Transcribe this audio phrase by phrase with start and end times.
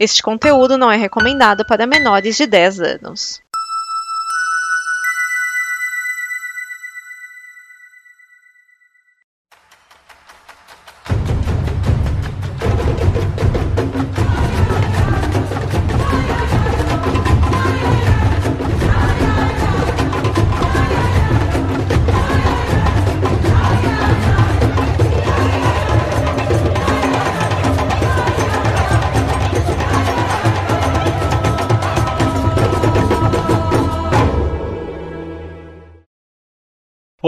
[0.00, 3.42] Este conteúdo não é recomendado para menores de 10 anos.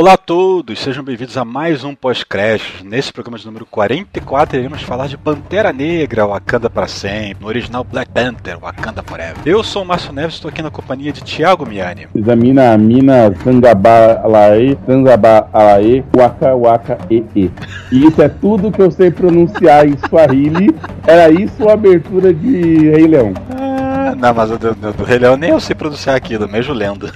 [0.02, 2.84] Olá a todos, sejam bem-vindos a mais um pós-crédito.
[2.84, 7.84] Nesse programa de número 44, iremos falar de Pantera Negra, Wakanda para sempre, no original
[7.84, 9.37] Black Panther, Wakanda Forever.
[9.46, 12.09] Eu sou o Márcio Neves, estou aqui na companhia de Thiago Miani.
[12.16, 17.51] Examina a mina Zangaba Alae, Zangaba Alae, Waka Waka E E.
[17.93, 20.74] E isso é tudo que eu sei pronunciar em Swahili.
[21.07, 23.32] Era isso a abertura de Rei Leão.
[24.16, 27.10] Não, mas o do, do, do Rei Leão nem eu sei pronunciar aquilo, mesmo lendo.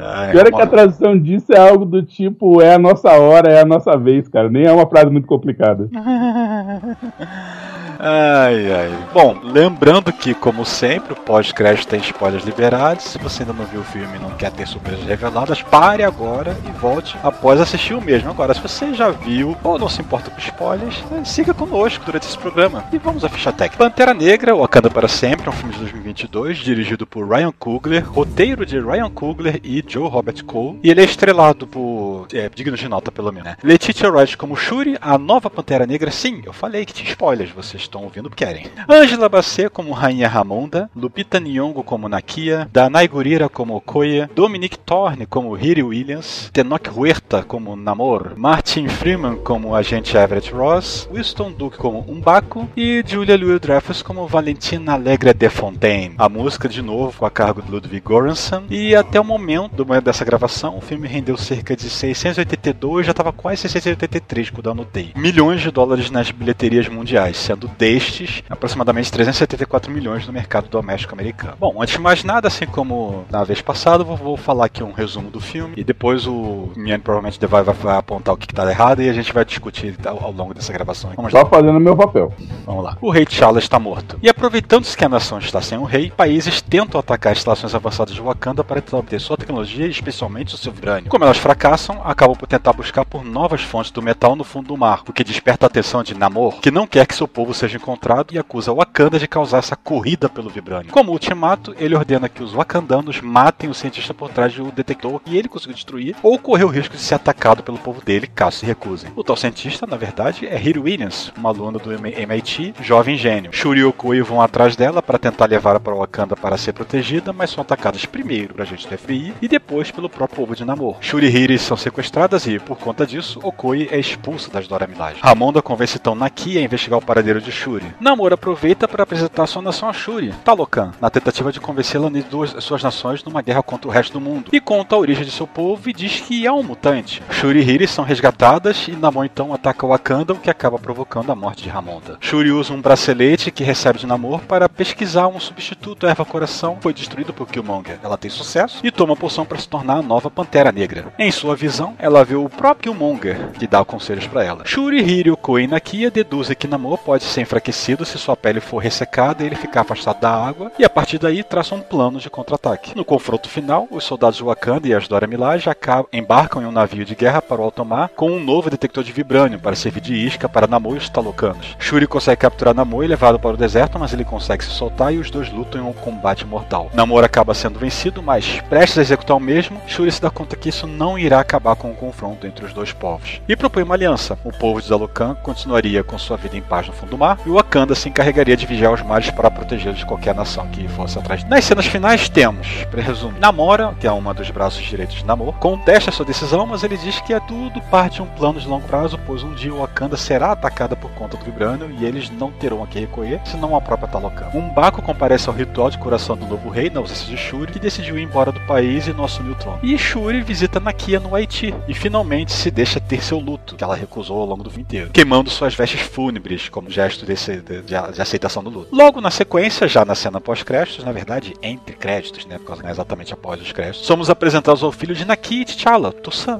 [0.00, 3.52] Ai, Pior é que a tradução disso é algo do tipo, é a nossa hora,
[3.52, 4.48] é a nossa vez, cara.
[4.48, 5.88] Nem é uma frase muito complicada.
[7.98, 8.98] Ai, ai.
[9.12, 13.04] Bom, lembrando que, como sempre, o pós-crédito tem spoilers liberados.
[13.04, 16.56] Se você ainda não viu o filme e não quer ter surpresas reveladas, pare agora
[16.66, 18.30] e volte após assistir o mesmo.
[18.30, 22.26] Agora, se você já viu ou não se importa com spoilers, né, siga conosco durante
[22.26, 22.84] esse programa.
[22.92, 23.84] E vamos à ficha técnica.
[23.84, 28.66] Pantera Negra, Wakanda para Sempre, é um filme de 2022, dirigido por Ryan Coogler, roteiro
[28.66, 30.80] de Ryan Coogler e Joe Robert Cole.
[30.82, 32.26] E ele é estrelado por.
[32.32, 33.56] É, digno de nota, pelo menos, né?
[33.62, 36.10] Letitia Wright como Shuri, a nova Pantera Negra.
[36.10, 38.66] Sim, eu falei que tinha spoilers, vocês estão ouvindo querem.
[38.88, 45.26] Angela Bassett como Rainha Ramonda, Lupita Nyong'o como Nakia, Danai Gurira como Okoye, Dominic Thorne
[45.26, 51.78] como Riri Williams, Tenoch Huerta como Namor, Martin Freeman como Agente Everett Ross, Winston Duke
[51.78, 56.14] como Umbaco e Julia Louis-Dreyfus como Valentina Alegre de Fontaine.
[56.18, 58.64] A música, de novo, a cargo de Ludwig Göransson.
[58.70, 63.10] E até o momento do momento dessa gravação, o filme rendeu cerca de 682, já
[63.10, 65.12] estava quase 683 quando eu anotei.
[65.16, 71.56] Milhões de dólares nas bilheterias mundiais, sendo destes, aproximadamente 374 milhões no mercado doméstico americano.
[71.58, 74.92] Bom, antes de mais nada, assim como na vez passada, vou, vou falar aqui um
[74.92, 78.68] resumo do filme e depois o Miane provavelmente vai, vai, vai, apontar o que está
[78.70, 81.12] errado e a gente vai discutir ao, ao longo dessa gravação.
[81.16, 82.32] Vamos Só fazendo meu papel.
[82.64, 82.96] Vamos lá.
[83.00, 84.18] O rei T'Challa está morto.
[84.22, 88.14] E aproveitando-se que a nação está sem um rei, países tentam atacar as instalações avançadas
[88.14, 91.10] de Wakanda para tentar obter sua tecnologia e especialmente o seu vibrânio.
[91.10, 94.76] Como elas fracassam, acabam por tentar buscar por novas fontes do metal no fundo do
[94.76, 97.63] mar, o que desperta a atenção de Namor, que não quer que seu povo seja
[97.72, 100.90] encontrado encontrado e acusa Wakanda de causar essa corrida pelo Vibranium.
[100.90, 105.36] Como ultimato, ele ordena que os wakandanos matem o cientista por trás do detector que
[105.36, 108.66] ele conseguiu destruir ou correr o risco de ser atacado pelo povo dele caso se
[108.66, 109.10] recusem.
[109.16, 113.52] O tal cientista, na verdade, é Hiro Williams, uma aluna do MIT, jovem gênio.
[113.52, 117.50] Shuri e Okui vão atrás dela para tentar levá-la para Wakanda para ser protegida, mas
[117.50, 120.96] são atacadas primeiro por agentes do FBI e depois pelo próprio povo de Namor.
[121.00, 125.20] Shuri e Hiri são sequestradas e, por conta disso, Okui é expulsa das Dora Milaje.
[125.22, 127.94] Ramonda convence então Naki a investigar o paradeiro de Shuri.
[128.00, 132.24] Namor aproveita para apresentar sua nação a Shuri, Talocan, na tentativa de convencê-la a unir
[132.24, 135.30] duas suas nações numa guerra contra o resto do mundo, e conta a origem de
[135.30, 137.22] seu povo e diz que é um mutante.
[137.30, 141.34] Shuri e Hiri são resgatadas e Namor então ataca Wakanda, o que acaba provocando a
[141.34, 142.18] morte de Ramonda.
[142.20, 146.92] Shuri usa um bracelete que recebe de Namor para pesquisar um substituto erva coração foi
[146.92, 147.98] destruído por Killmonger.
[148.02, 151.12] Ela tem sucesso e toma a poção para se tornar a nova Pantera Negra.
[151.18, 154.64] Em sua visão, ela vê o próprio Killmonger, que dá conselhos para ela.
[154.64, 158.78] Shuri, Hiri, Okoi e Nakia deduzem que Namor pode ser enfraquecido se sua pele for
[158.78, 162.96] ressecada ele ficar afastado da água, e a partir daí traçam um plano de contra-ataque.
[162.96, 165.70] No confronto final, os soldados Wakanda e as Dora Milaje
[166.12, 169.12] embarcam em um navio de guerra para o alto mar com um novo detector de
[169.12, 171.76] vibrânio para servir de isca para Namor e os Talocanos.
[171.78, 175.18] Shuri consegue capturar Namor e levá-lo para o deserto, mas ele consegue se soltar e
[175.18, 176.90] os dois lutam em um combate mortal.
[176.92, 180.68] Namor acaba sendo vencido, mas prestes a executar o mesmo, Shuri se dá conta que
[180.68, 183.40] isso não irá acabar com o confronto entre os dois povos.
[183.48, 184.38] E propõe uma aliança.
[184.44, 187.48] O povo de Zalocan continuaria com sua vida em paz no fundo do mar, e
[187.48, 191.18] o Wakanda se encarregaria de vigiar os mares para protegê-los de qualquer nação que fosse
[191.18, 191.44] atrás.
[191.44, 195.54] Nas cenas finais temos, para resumir, Namora, que é uma dos braços direitos de Namor,
[195.54, 198.86] contesta sua decisão, mas ele diz que é tudo parte de um plano de longo
[198.86, 202.82] prazo, pois um dia Wakanda será atacada por conta do Vibranium e eles não terão
[202.82, 204.50] a que recolher, senão a própria Talocan.
[204.54, 207.78] Um Baco comparece ao ritual de curação do novo rei, na ausência de Shuri, que
[207.78, 209.78] decidiu ir embora do país e não assumiu o trono.
[209.82, 213.96] E Shuri visita Nakia no Haiti e finalmente se deixa ter seu luto, que ela
[213.96, 218.12] recusou ao longo do fim inteiro, queimando suas vestes fúnebres como gesto desse, de, de,
[218.12, 218.88] de aceitação do luto.
[218.94, 222.58] Logo na sequência, já na cena pós-créditos, na verdade, entre créditos, né?
[222.58, 226.14] Porque não é exatamente após os créditos, somos apresentados ao filho de Naki T'Challa,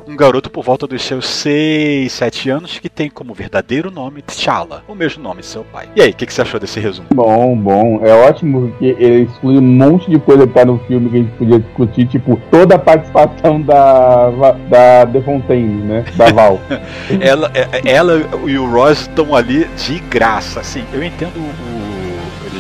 [0.07, 4.83] um garoto por volta dos seus 6, 7 anos que tem como verdadeiro nome T'Challa,
[4.89, 5.89] o mesmo nome de seu pai.
[5.95, 7.09] E aí, o que, que, você achou desse resumo?
[7.15, 8.01] Bom, bom.
[8.05, 11.33] É ótimo porque ele exclui um monte de coisa tá no filme que a gente
[11.33, 14.31] podia discutir, tipo, toda a participação da,
[14.69, 16.05] da The Fontaine, né?
[16.17, 16.61] Da Val.
[17.21, 20.85] ela, é, ela e o Ross estão ali de graça, assim.
[20.93, 21.94] Eu entendo o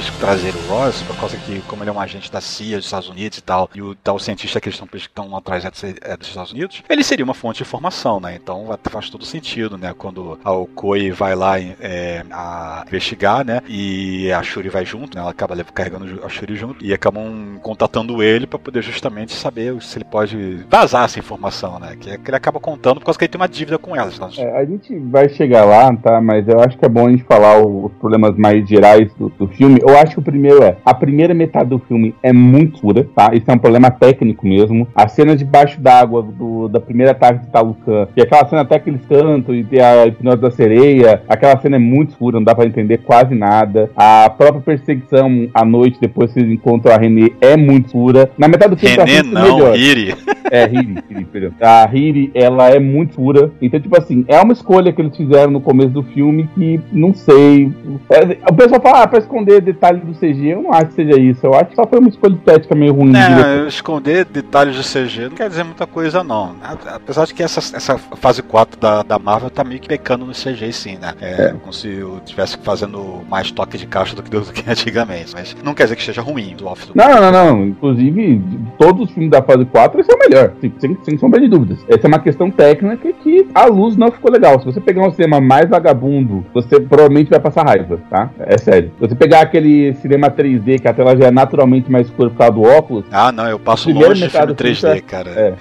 [0.04, 2.86] eles trazer o Ross, por causa que, como ele é um agente da CIA dos
[2.86, 5.68] Estados Unidos e tal, e o tal cientista que eles estão atrás é,
[6.02, 8.38] é dos Estados Unidos, ele seria uma fonte de informação, né?
[8.42, 9.94] Então faz todo sentido, né?
[9.96, 13.60] Quando a Okoi vai lá é, a investigar, né?
[13.68, 15.22] E a Shuri vai junto, né?
[15.22, 19.98] Ela acaba carregando a Shuri junto e acabam contatando ele para poder justamente saber se
[19.98, 21.96] ele pode vazar essa informação, né?
[21.98, 24.16] Que, é, que ele acaba contando por causa que ele tem uma dívida com elas.
[24.16, 24.30] Então...
[24.38, 26.20] É, a gente vai chegar lá, tá?
[26.20, 29.48] Mas eu acho que é bom a gente falar os problemas mais gerais do, do
[29.48, 29.80] filme.
[29.94, 33.31] Eu acho que o primeiro é, a primeira metade do filme é muito escura, tá?
[33.32, 34.88] Isso é um problema técnico mesmo.
[34.93, 36.26] A cena debaixo d'água
[36.69, 40.05] da primeira tarde de Talucan, e aquela cena até que eles cantam e tem a
[40.05, 43.88] hipnose da sereia, aquela cena é muito escura, não dá pra entender quase nada.
[43.94, 48.29] A própria perseguição à noite, depois que eles encontram a René, é muito escura.
[48.37, 49.79] Na metade do filme René tá não, melhor.
[49.79, 50.12] Hiri.
[50.50, 51.52] É, Hiri, Hiri, perdão.
[51.61, 53.52] A Hiri, ela é muito escura.
[53.62, 57.14] Então, tipo assim, é uma escolha que eles fizeram no começo do filme que, não
[57.14, 57.73] sei...
[58.11, 61.20] É, o pessoal fala, ah, pra esconder detalhes do CG, eu não acho que seja
[61.20, 61.46] isso.
[61.46, 63.12] Eu acho que só foi uma escolha estética meio ruim.
[63.12, 66.54] Não, esconder detalhes do CG não quer dizer muita coisa, não.
[66.86, 70.32] Apesar de que essa, essa fase 4 da, da Marvel tá meio que pecando no
[70.32, 71.14] CG, sim, né?
[71.20, 71.48] É, é.
[71.60, 75.32] como se eu estivesse fazendo mais toque de caixa do que, do que antigamente.
[75.34, 76.90] Mas não quer dizer que seja ruim do off.
[76.94, 77.66] Não, não, não.
[77.66, 78.42] Inclusive,
[78.78, 80.52] todos os filmes da fase 4, esse é o melhor.
[80.78, 81.78] Sem, sem sombra de dúvidas.
[81.88, 84.58] Essa é uma questão técnica que a luz não ficou legal.
[84.60, 88.31] Se você pegar um cinema mais vagabundo, você provavelmente vai passar raiva, tá?
[88.38, 88.92] É sério.
[88.98, 92.38] Se você pegar aquele cinema 3D, que a tela já é naturalmente mais escura por
[92.38, 93.04] causa do óculos.
[93.10, 95.30] Ah, não, eu passo longe de filme 3D, cara.
[95.30, 95.54] É.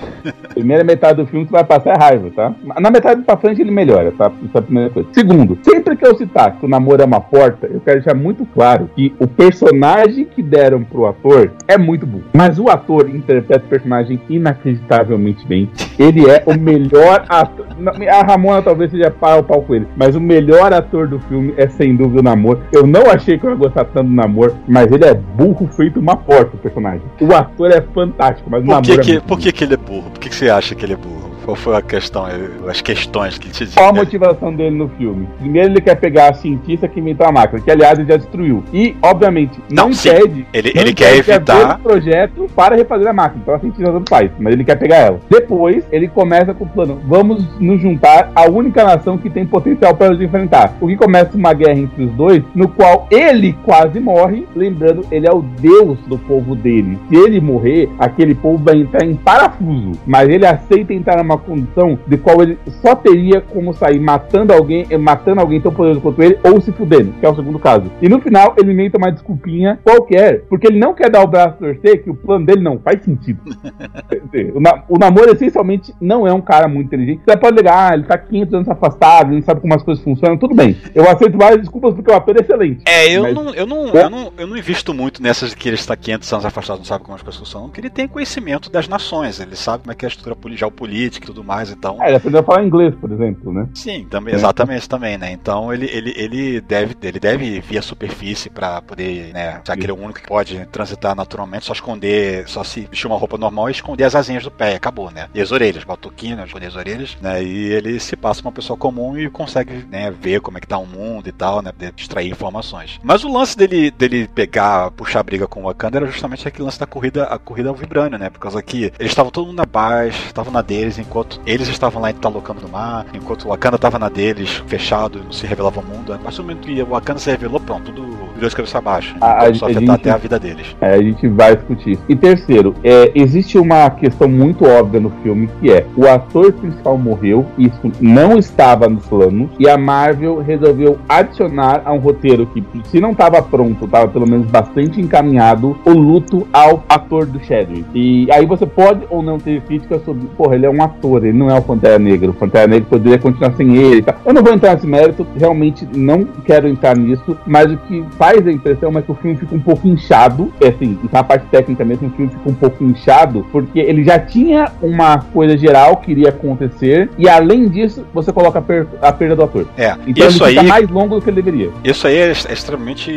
[0.54, 2.54] Primeira metade do filme você vai passar é raiva, tá?
[2.80, 4.31] Na metade pra frente ele melhora, tá?
[4.44, 5.10] Isso é a primeira coisa.
[5.13, 8.45] Segundo, sempre que eu citar que o namoro é uma porta, eu quero deixar muito
[8.45, 12.21] claro que o personagem que deram pro ator é muito bom.
[12.33, 15.69] Mas o ator interpreta o personagem inacreditavelmente bem.
[15.98, 17.68] Ele é o melhor ator.
[18.10, 21.68] A Ramona talvez seja pau pau com ele, mas o melhor ator do filme é
[21.68, 22.62] sem dúvida o namoro.
[22.71, 26.00] Eu não achei que eu ia gostar tanto do namoro, mas ele é burro feito
[26.00, 27.02] uma porta, o personagem.
[27.20, 29.78] O ator é fantástico, mas o por namoro que é Por que, que ele é
[29.78, 30.10] burro?
[30.12, 31.33] Por que, que você acha que ele é burro?
[31.44, 32.25] Qual foi a questão,
[32.68, 33.75] as questões que te disse?
[33.75, 35.28] Qual a motivação dele no filme?
[35.40, 38.63] Primeiro ele quer pegar a cientista que inventou a máquina, que aliás ele já destruiu.
[38.74, 40.48] E, obviamente, não, não impede.
[40.54, 41.75] Ele, não ele quer evitar.
[41.78, 43.42] o projeto para refazer a máquina.
[43.42, 45.19] Então a cientista não faz, mas ele quer pegar ela.
[45.30, 49.94] Depois, ele começa com o plano: vamos nos juntar à única nação que tem potencial
[49.96, 50.75] para nos enfrentar.
[50.80, 54.48] O que começa uma guerra entre os dois, no qual ele quase morre.
[54.56, 56.98] Lembrando, ele é o deus do povo dele.
[57.10, 59.92] Se ele morrer, aquele povo vai entrar em parafuso.
[60.06, 64.54] Mas ele aceita entrar numa uma condição de qual ele só teria como sair matando
[64.54, 67.60] alguém, eh, matando alguém tão poderoso quanto ele, ou se fudendo, que é o segundo
[67.60, 67.92] caso.
[68.02, 71.56] E no final, ele inventa uma desculpinha qualquer, porque ele não quer dar o braço
[71.56, 73.42] a torcer, que o plano dele não faz sentido.
[74.54, 77.22] o, na, o namoro, essencialmente, não é um cara muito inteligente.
[77.26, 80.04] Você pode ligar, ah, ele tá 500 anos afastado, ele não sabe como as coisas
[80.04, 80.78] funcionam, tudo bem.
[80.94, 82.84] Eu aceito várias desculpas porque o ator é excelente.
[82.86, 83.34] É, eu, mas...
[83.34, 84.04] não, eu, não, é.
[84.04, 86.86] eu, não, eu não invisto muito nessas de que ele está 500 anos afastado, não
[86.86, 89.96] sabe como as coisas funcionam, porque ele tem conhecimento das nações, ele sabe como é
[89.96, 92.02] que é a estrutura geopolítica e tudo mais, então.
[92.02, 93.68] É, ele aprendeu a falar inglês, por exemplo, né?
[93.74, 95.31] Sim, também, exatamente também, né?
[95.31, 99.62] Então ele, ele, ele deve ele deve vir à superfície para poder, né?
[99.66, 103.18] Já que ele é único que pode transitar naturalmente, só esconder, só se vestir uma
[103.18, 105.27] roupa normal e esconder as asinhas do pé, acabou, né?
[105.34, 107.44] E as orelhas, batuquinha, esconder as orelhas, né?
[107.44, 110.77] E ele se passa uma pessoa comum e consegue, né, ver como é que tá
[110.77, 111.72] o mundo e tal, né?
[111.96, 113.00] Extrair informações.
[113.03, 116.80] Mas o lance dele, dele pegar, puxar briga com o Wakanda era justamente aquele lance
[116.80, 118.30] da corrida, a corrida ao vibrânio, né?
[118.30, 121.12] Por causa que eles estavam todo mundo na paz, estavam na deles, enquanto
[121.46, 125.46] eles estavam lá talocando no mar, enquanto o Wakanda estava na deles, fechado, não se
[125.46, 126.13] revelava o mundo.
[126.13, 129.16] A partir do momento que o Wakanda se revelou, pronto, tudo de cabeça abaixo.
[129.20, 130.76] A, a, só afetar gente, até a vida deles.
[130.82, 131.98] É, a gente vai discutir.
[132.08, 136.98] E terceiro, é, existe uma questão muito óbvia no filme que é o ator principal
[136.98, 142.64] morreu, isso não estava nos planos, e a Marvel resolveu adicionar a um roteiro que,
[142.86, 147.86] se não estava pronto, estava pelo menos bastante encaminhado, o luto ao ator do Chadwick.
[147.94, 151.38] E aí você pode ou não ter crítica sobre, porra, ele é um ator, ele
[151.38, 152.32] não é o Pantera Negra.
[152.32, 154.02] O Pantera Negra poderia continuar sem ele.
[154.02, 154.16] Tá?
[154.26, 158.33] Eu não vou entrar nesse mérito, realmente não quero entrar nisso, mas o que faz
[158.48, 160.54] a impressão, mas que o filme fica um pouco inchado.
[160.62, 164.20] É assim, na parte técnica mesmo, o filme fica um pouco inchado, porque ele já
[164.20, 169.12] tinha uma coisa geral que iria acontecer, e além disso, você coloca a, per a
[169.12, 169.68] perda do ator.
[169.78, 170.68] É, Então isso ele fica aí.
[170.68, 171.72] mais longo do que ele deveria.
[171.84, 173.12] Isso aí é é extremamente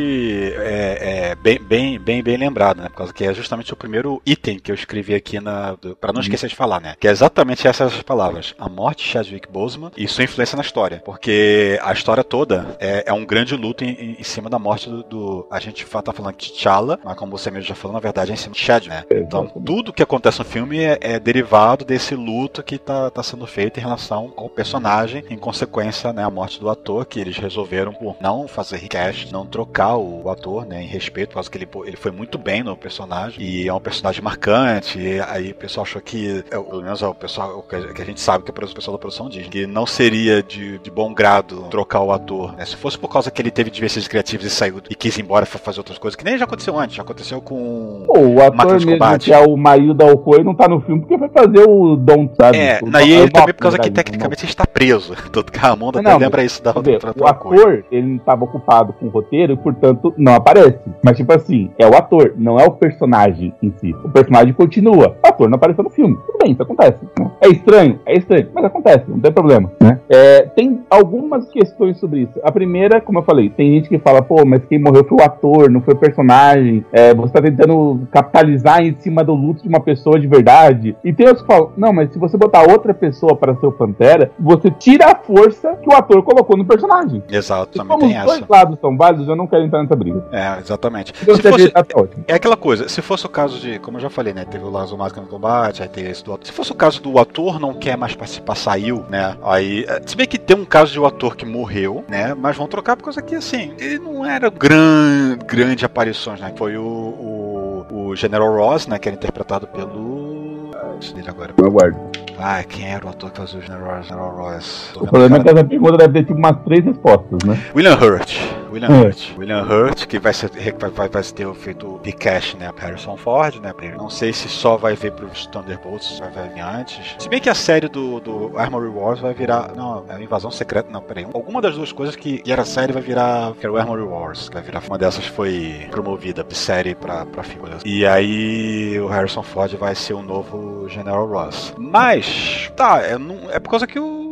[0.57, 2.89] é, é, bem, bem, bem, bem lembrado, né?
[2.89, 5.77] Por causa que é justamente o primeiro item que eu escrevi aqui na.
[6.01, 6.95] Pra não esquecer de falar, né?
[6.99, 8.55] Que é exatamente essas palavras.
[8.59, 11.03] A morte de Chadwick Boseman e sua influência na história.
[11.05, 14.96] Porque a história toda é, é um grande luto em, em cima da morte do,
[15.03, 18.31] do- A gente tá falando de T'Challa, mas como você mesmo já falou, na verdade
[18.31, 19.05] é em cima de Chad, né?
[19.11, 23.47] Então, tudo que acontece no filme é, é derivado desse luto que tá, tá sendo
[23.47, 27.93] feito em relação ao personagem, em consequência, né, a morte do ator, que eles resolveram
[27.93, 31.69] por não fazer recast, não trocar o ator, né, em respeito, por causa que ele,
[31.85, 35.85] ele foi muito bem no personagem, e é um personagem marcante, e aí o pessoal
[35.85, 38.55] achou que, é, pelo menos é o pessoal, o que a- gente sabe que o
[38.55, 42.65] pessoal da produção diz, que não seria de, de bom grado trocar o ator, né,
[42.65, 45.47] se fosse por causa que ele teve diversões criativas e saiu e quis ir embora
[45.47, 48.05] pra fazer outras coisas, que nem já aconteceu antes, já aconteceu com...
[48.07, 49.25] Pô, o ator mesmo, combate.
[49.27, 52.29] que é o Maio da Okoi, não tá no filme porque foi fazer o Don,
[52.41, 52.59] sabe?
[52.59, 55.15] É, O o ele também por causa que na verdade, tecnicamente ele está preso.
[55.33, 57.29] Todo Ramonda até Não, lembra isso da outra, o coisa.
[57.31, 60.79] ator, ele não estava ocupado com o roteiro e, portanto, não aparece.
[61.03, 63.95] Mas, tipo assim, é o ator, não é o personagem em si.
[64.05, 65.17] O personagem continua.
[65.25, 66.17] O ator não apareceu no filme.
[66.27, 66.99] Tudo bem, isso acontece.
[67.19, 67.31] né?
[67.41, 69.71] É estranho, é estranho, mas acontece, não tem problema.
[69.81, 70.01] Né?
[70.09, 72.33] É, tem algumas questões sobre isso.
[72.43, 75.23] A primeira, como eu falei, tem gente que fala, pô, mas quem morreu foi o
[75.23, 76.85] ator, não foi o personagem.
[76.93, 80.97] É, você tá tentando capitalizar em cima do luto de uma pessoa de verdade.
[81.03, 83.73] E tem outros que falam, não, mas se você botar outra pessoa para ser o
[83.73, 87.23] Pantera, você tira a força que o ator colocou no personagem.
[87.31, 88.47] Exato, E também como tem os dois essa.
[88.49, 90.25] lados são válidos, eu não quero entrar nessa briga.
[90.31, 91.13] É, exatamente.
[91.17, 91.85] Se você Se fosse, tá
[92.29, 94.45] é aquela coisa, se fosse o caso de, como eu já falei, né?
[94.45, 96.47] Teve o Lazo Máscara no combate, aí teve esse do ator.
[96.47, 99.37] Se fosse o caso do ator não quer mais participar, saiu, né?
[99.43, 99.85] Aí.
[99.89, 102.35] é, Se bem que tem um caso de um ator que morreu, né?
[102.35, 106.53] Mas vão trocar por causa que, assim, ele não era gran, grande aparições, né?
[106.57, 108.99] Foi o, o, o General Ross, né?
[108.99, 110.71] Que era interpretado pelo.
[110.75, 111.55] ah, eu ver agora.
[111.63, 111.99] Aguardo.
[112.39, 114.91] Ah, quem era o ator que fazia o General, General Ross?
[114.97, 117.59] O problema é cara- que essa pergunta deve ter tipo umas três respostas, né?
[117.75, 118.31] William Hurt.
[118.77, 119.07] William É.
[119.07, 119.39] Hurt.
[119.39, 122.71] William Hurt, que vai, ser, vai, vai, ter feito o Pikash, né?
[122.77, 123.73] Harrison Ford, né?
[123.97, 127.17] Não sei se só vai vir pros Thunderbolts, vai, vai vir antes.
[127.19, 129.73] Se bem que a série do, do Armory Wars vai virar.
[129.75, 130.91] Não, é Invasão Secreta.
[130.91, 131.27] Não, peraí.
[131.33, 133.55] Alguma das duas coisas que, que era série vai virar.
[133.55, 134.51] Que era o Armory Wars.
[134.53, 134.83] Vai virar.
[134.87, 137.83] Uma dessas foi promovida de série pra, pra figuras.
[137.85, 141.75] E aí o Harrison Ford vai ser o novo General Ross.
[141.79, 144.26] Mas, tá, é, não, é por causa que o.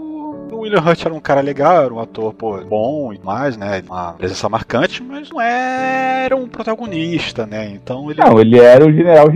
[0.54, 3.82] O William Hurt era um cara legal, era um ator pô, bom e mais, né?
[3.86, 7.70] Uma presença marcante, mas não era um protagonista, né?
[7.74, 8.20] Então ele.
[8.20, 9.26] Não, ele era o general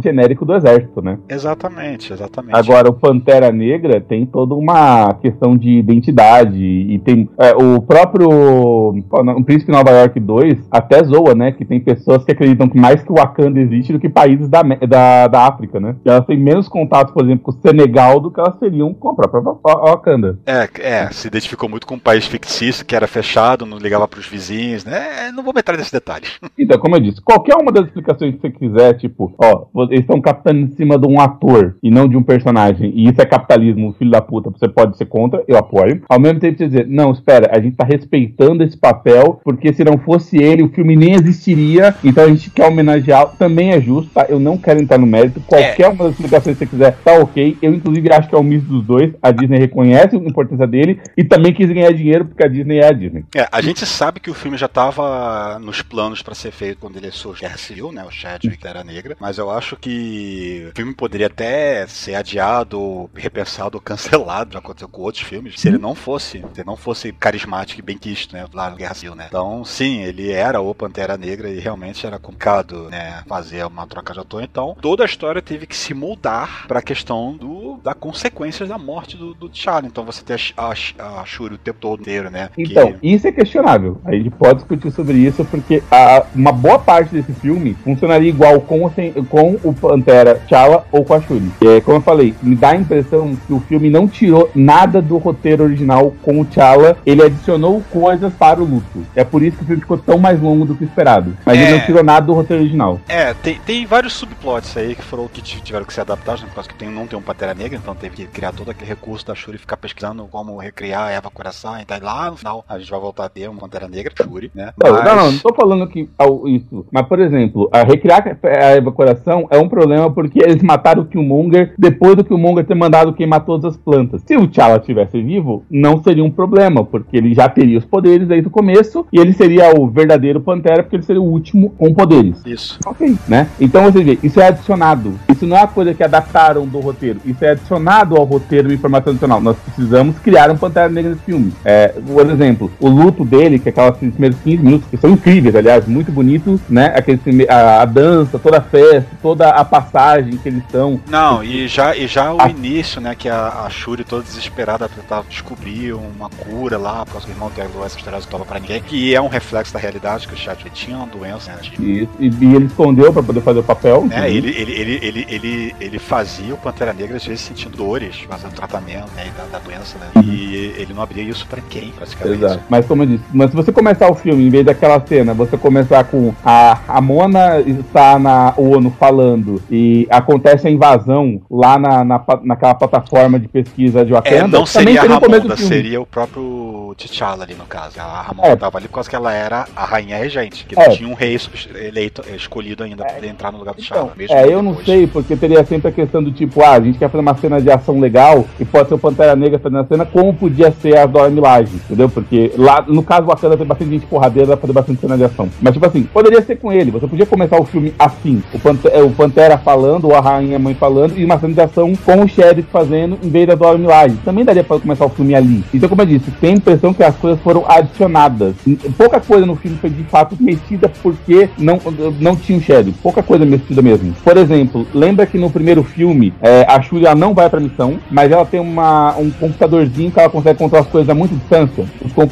[0.00, 1.18] genérico do exército, né?
[1.28, 2.54] Exatamente, exatamente.
[2.56, 8.28] Agora, o Pantera Negra tem toda uma questão de identidade e tem é, o próprio
[8.30, 11.52] o Príncipe Nova York 2 até zoa, né?
[11.52, 14.62] Que tem pessoas que acreditam que mais que o Wakanda existe do que países da,
[14.62, 15.96] da, da África, né?
[16.02, 19.08] Que elas têm menos contato, por exemplo, com o Senegal do que elas teriam com
[19.10, 19.58] a própria Wa-
[19.90, 20.38] Wakanda.
[20.46, 24.26] É, é, se identificou muito com um país fictício que era fechado, não ligava pros
[24.26, 25.30] vizinhos, né?
[25.34, 26.38] Não vou entrar nesses detalhes.
[26.58, 30.20] Então, como eu disse, qualquer uma das explicações que você quiser, tipo, ó, eles estão
[30.20, 33.94] captando em cima de um ator e não de um personagem, e isso é capitalismo,
[33.98, 36.02] filho da puta, você pode ser contra, eu apoio.
[36.08, 39.84] Ao mesmo tempo, você dizer, não, espera, a gente tá respeitando esse papel, porque se
[39.84, 44.10] não fosse ele, o filme nem existiria, então a gente quer homenagear, também é justo,
[44.12, 44.26] tá?
[44.28, 47.56] Eu não quero entrar no mérito, qualquer uma das explicações que você quiser, tá ok.
[47.62, 51.00] Eu, inclusive, acho que é o misto dos dois, a Disney reconhece a importância dele
[51.16, 53.24] e também quis ganhar dinheiro, porque a Disney é a Disney.
[53.34, 56.96] É, a gente sabe que o filme já estava nos planos para ser feito quando
[56.96, 58.04] ele surgiu Guerra Civil, né?
[58.04, 63.80] O Chadwick era negra, mas eu acho que o filme poderia até ser adiado, repensado,
[63.80, 67.82] cancelado, já aconteceu com outros filmes, se ele não fosse, se não fosse carismático e
[67.82, 68.46] bem quisto, né?
[68.52, 69.26] Lá no Guerra Civil, né?
[69.28, 73.22] Então, sim, ele era o Pantera Negra e realmente era complicado, né?
[73.26, 74.42] Fazer uma troca de ator.
[74.42, 78.78] Então, toda a história teve que se moldar para a questão do, da consequências da
[78.78, 79.50] morte do, do.
[79.84, 82.48] Então, você tem a, a, a Shuri o tempo todo inteiro, né?
[82.54, 84.00] Que- Então, isso é questionável.
[84.04, 88.60] A gente pode discutir sobre isso, porque a- uma boa parte desse filme funcionaria igual
[88.60, 91.50] com, sem- com o Pantera T'Challa ou com a Shuri.
[91.62, 95.16] É, como eu falei, me dá a impressão que o filme não tirou nada do
[95.18, 99.04] roteiro original com o T'Challa, ele adicionou coisas para o luto.
[99.14, 101.36] É por isso que o filme ficou tão mais longo do que esperado.
[101.44, 101.62] Mas É.
[101.62, 103.00] ele não tirou nada do roteiro original.
[103.08, 106.54] É, tem, tem vários subplots aí que foram que tiveram que ser adaptados, né, por
[106.56, 108.88] causa que tem, não tem um Pantera Negra, Negra, então teve que criar todo aquele
[108.88, 112.64] recurso da Shuri ficar pesquisando como recriar a Eva Coração, e então lá no final
[112.68, 114.72] a gente vai voltar a ter uma Pantera Negra, Shuri, né?
[114.82, 116.08] Não, Mas- não, não, não tô falando que
[116.46, 116.86] isso.
[116.92, 121.06] Mas, por exemplo, a recriar a Eva Coração é um problema porque eles mataram o
[121.06, 124.22] Killmonger depois do Killmonger ter mandado queimar todas as plantas.
[124.26, 128.28] Se o T'Challa estivesse vivo, não seria um problema, porque ele já teria os poderes
[128.28, 131.92] desde o começo e ele seria o verdadeiro Pantera, porque ele seria o último com
[131.94, 132.44] poderes.
[132.46, 132.78] Isso.
[132.86, 133.48] Ok, né?
[133.60, 135.18] Então você vê, isso é adicionado.
[135.28, 137.20] Isso não é uma coisa que adaptaram do roteiro.
[137.24, 139.40] Isso é adicionado ao roteiro e informação adicional.
[139.40, 141.52] Nós precisamos criar um Pantera Negra nesse filme.
[141.64, 145.54] É, por exemplo, o luto dele, que é aquelas primeiros 15 minutos, que são incríveis,
[145.54, 146.92] aliás, muito bonitos, né?
[146.96, 151.00] Aqueles prime- a, a dança, toda a festa, toda a passagem que eles estão.
[151.08, 152.48] Não, e já, e já o Ah.
[152.48, 157.30] início, né, que a, a Shuri toda desesperada tentava descobrir uma cura lá, que o
[157.30, 160.34] irmão dela essa história não tava pra ninguém, que é um reflexo da realidade, que
[160.34, 163.60] o Chadwick tinha uma doença, né, de- E, e, e ele escondeu pra poder fazer
[163.60, 164.06] o papel.
[164.06, 168.20] né, ele, ele, ele, ele, ele, ele fazia o Pantera Negra às vezes sentindo dores,
[168.28, 170.06] fazendo tratamento né, da, da doença, né?
[170.24, 172.44] E ele não abria isso pra quem, praticamente.
[172.44, 172.62] Exato.
[172.68, 175.56] Mas como eu disse, mas se você começar o filme, em vez daquela cena, você
[175.56, 182.04] começar com a, a Mona está na ONU falando e acontece a invasão lá na,
[182.04, 185.42] na, naquela plataforma de pesquisa de Wakanda, É, não também seria a seria o começo
[185.42, 188.00] Ramonda, seria o próprio T'Challa ali no caso.
[188.00, 188.56] A Ramonda É.
[188.56, 190.88] tava ali por causa que ela era a rainha regente, que É.
[190.88, 191.38] não tinha um rei
[191.74, 194.12] eleito, escolhido ainda pra poder entrar no lugar do T'Challa.
[194.18, 196.98] Então, é, eu não sei, porque teria sempre a questão do tipo, ah, a gente
[196.98, 199.84] quer fazer uma cena de ação legal e pode ser o Pantera Negra fazendo a
[199.86, 202.08] cena, como podia ser a Dora Milaje, entendeu?
[202.08, 205.48] Porque lá, no caso Wakanda, tem bastante gente porradeira, pra fazer bastante cena de ação.
[205.60, 209.04] Mas, tipo assim, poderia ser com ele, você podia começar o filme assim, o Pantera,
[209.04, 212.28] o Pantera falando, ou a Rainha Mãe falando, e uma cena de ação com o
[212.28, 214.16] Sheriff fazendo, em vez da Dora Milaje.
[214.24, 215.64] Também daria pra começar o filme ali.
[215.72, 218.54] Então, como eu disse, tem a impressão que as coisas foram adicionadas.
[218.96, 221.80] Pouca coisa no filme foi de fato mexida porque não,
[222.20, 222.98] não tinha o Sheriff.
[223.02, 224.14] Pouca coisa mexida mesmo.
[224.24, 228.30] Por exemplo, lembra que no primeiro filme é, a Shuri não vai pra missão, mas
[228.30, 229.52] ela tem uma, um
[229.88, 231.84] computadorzinho que ela consegue controlar as coisas a muita distância.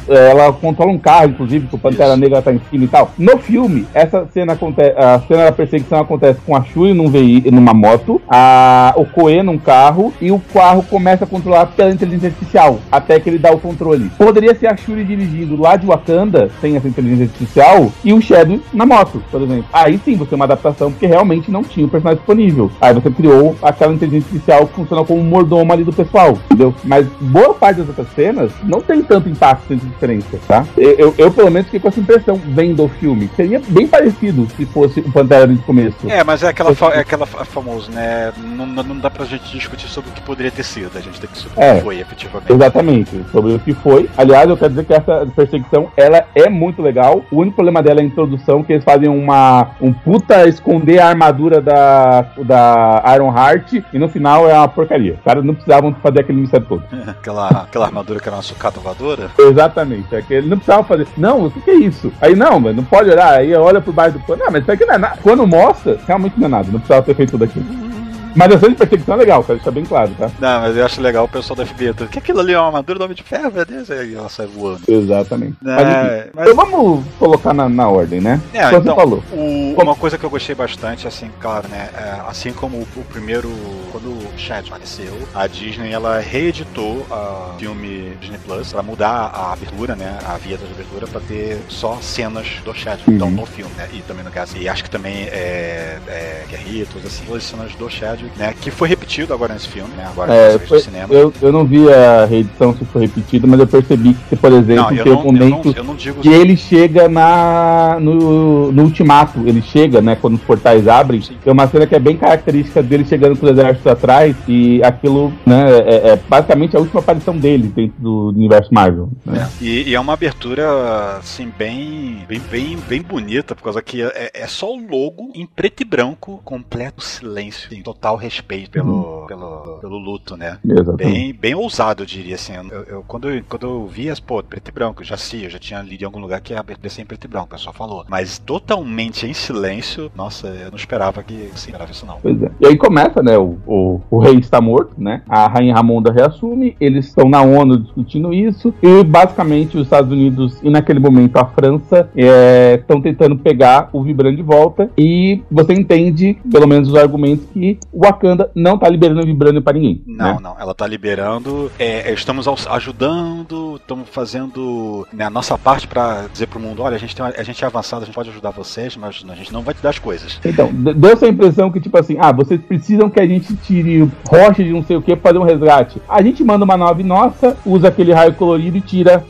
[0.07, 2.19] É, ela controla um carro, inclusive, que o Pantera Isso.
[2.19, 3.11] Negra tá em cima e tal.
[3.17, 7.55] No filme, essa cena acontece, a cena da perseguição acontece com a Shuri num veículo,
[7.55, 12.29] numa moto, a, o Koe num carro e o carro começa a controlar pela inteligência
[12.29, 14.09] artificial, até que ele dá o controle.
[14.17, 18.59] Poderia ser a Shuri dirigindo lá de Wakanda, sem essa inteligência artificial, e o Shadow
[18.73, 19.65] na moto, por exemplo.
[19.73, 22.71] Aí sim você tem uma adaptação, porque realmente não tinha o personagem disponível.
[22.81, 26.73] Aí você criou aquela inteligência artificial que funciona como um mordomo ali do pessoal, entendeu?
[26.83, 30.65] Mas boa parte das outras cenas não tem tanto impacto, tanta diferença, tá?
[30.77, 33.29] Eu, eu, eu, pelo menos fiquei com essa impressão vendo o filme.
[33.35, 35.95] Seria bem parecido se fosse o Pantera no começo.
[36.07, 38.31] É, mas é aquela, fa- é aquela fa- famoso, né?
[38.37, 40.91] Não, não dá pra gente discutir sobre o que poderia ter sido.
[40.95, 41.73] A gente tem que discutir É.
[41.73, 42.51] o que foi, efetivamente.
[42.51, 44.09] Exatamente, sobre o que foi.
[44.17, 47.23] Aliás, eu quero dizer que essa perseguição, ela é muito legal.
[47.31, 51.07] O único problema dela é a introdução, que eles fazem uma um puta esconder a
[51.09, 55.13] armadura da, da Iron Heart e no final é uma porcaria.
[55.15, 56.83] Os caras não precisavam fazer aquele mistério todo.
[57.07, 59.31] aquela, aquela armadura que era uma sucata voadora.
[59.37, 61.07] Exatamente, é que eles não precisavam fazer.
[61.17, 62.11] Não, o que, que é isso?
[62.21, 63.33] Aí não, mas não pode olhar.
[63.33, 64.43] Aí olha por baixo do pano.
[64.43, 65.19] Não, mas isso aqui não é nada.
[65.21, 66.71] Quando mostra, realmente não é nada.
[66.71, 67.86] Não precisava ter feito tudo aquilo.
[68.35, 70.29] Mas a cena de perseguição é legal, quero deixar bem claro, tá?
[70.39, 71.93] Não, mas eu acho legal o pessoal da FBI.
[71.93, 73.89] tudo, Que aquilo ali é uma armadura do Homem de Ferro, meu Deus.
[73.89, 74.81] Aí ela sai voando.
[74.87, 75.55] Exatamente.
[75.65, 78.39] É, Mas, enfim, mas- Então vamos colocar na, na ordem, né?
[78.53, 79.23] É, então, você falou.
[79.31, 81.89] o- uma coisa que eu gostei bastante, assim, claro, né?
[81.95, 83.49] é, assim como o, o primeiro,
[83.91, 89.53] quando o Chad faleceu, a Disney ela reeditou o filme Disney Plus pra mudar a
[89.53, 90.17] abertura, né?
[90.27, 93.15] A vinheta de abertura pra ter só cenas do Chad, Uhum.
[93.15, 93.87] então no filme, né?
[93.93, 94.57] E também no caso.
[94.57, 98.53] E acho que também é, é Guerritos, assim, todas as cenas do Chad, né?
[98.59, 100.05] Que foi repetido agora nesse filme, né?
[100.07, 101.13] Agora É, foi- cinema.
[101.13, 104.83] eu, eu não vi a reedição se foi repetido, mas eu percebi que, por exemplo,
[104.83, 109.39] não, tem um eu, não, momento eu não que ele chega na no, no ultimato,
[109.45, 111.37] ele chega, né, quando os portais abrem, Sim.
[111.43, 115.33] tem uma cena que é bem característica dele chegando com os exércitos atrás e aquilo,
[115.45, 119.09] né, é, é basicamente a última aparição dele dentro do universo Marvel.
[119.25, 119.47] Né?
[119.61, 119.63] É.
[119.63, 124.31] E, e é uma abertura, assim, bem, bem, bem, bem bonita, por causa que é,
[124.33, 129.77] é só o logo em preto e branco, completo silêncio, em total respeito pelo, pelo,
[129.81, 130.57] pelo luto, né?
[130.63, 130.97] Exatamente.
[131.11, 132.53] Bem, bem ousado, eu diria, assim.
[132.71, 135.49] Eu, eu- quando, eu, quando eu vi as, pô, preto e branco, já sei, eu
[135.49, 137.47] já tinha lido em algum lugar que a abertura ia ser em preto e branco,
[137.47, 138.05] o pessoal falou.
[138.09, 142.17] Mas totalmente em silêncio, nossa, eu não esperava que, assim, esperava isso não.
[142.21, 142.51] Pois é.
[142.61, 143.37] E aí começa, né?
[143.37, 145.21] O, o, o rei está morto, né?
[145.27, 150.59] A rainha Ramonda reassume, eles estão na ONU discutindo isso, e basicamente os Estados Unidos
[150.63, 155.73] e naquele momento a França é, estão tentando pegar o Vibrant de volta, e você
[155.73, 160.01] entende, pelo menos os argumentos, que Wakanda não tá liberando vibrânio para ninguém.
[160.05, 160.37] Não, né?
[160.41, 160.55] não.
[160.59, 161.71] Ela tá liberando.
[161.79, 166.95] é, estamos aux- ajudando, estamos fazendo né, a nossa parte pra dizer pro mundo: olha,
[166.95, 169.51] a gente, tem a gente é avançado, a gente pode ajudar vocês, mas a gente
[169.53, 170.39] não vai te dar as coisas.
[170.45, 174.63] Então, deu essa impressão que, tipo assim, ah, vocês precisam que a gente tire rocha
[174.63, 176.01] de não sei o que pra fazer um resgate.
[176.07, 179.23] A gente manda uma nave nossa, usa aquele raio colorido e tira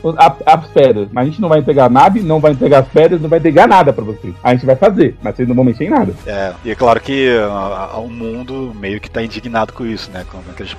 [0.46, 1.08] as pedras.
[1.12, 3.38] Mas a gente não vai entregar a nave, não vai entregar as pedras, não vai
[3.38, 4.34] entregar nada pra vocês.
[4.42, 6.12] A gente vai fazer, mas vocês não vão mexer em nada.
[6.26, 10.24] É, e é claro que ah, o mundo meio que tá indignado com isso, né?
[10.48, 10.74] É que eles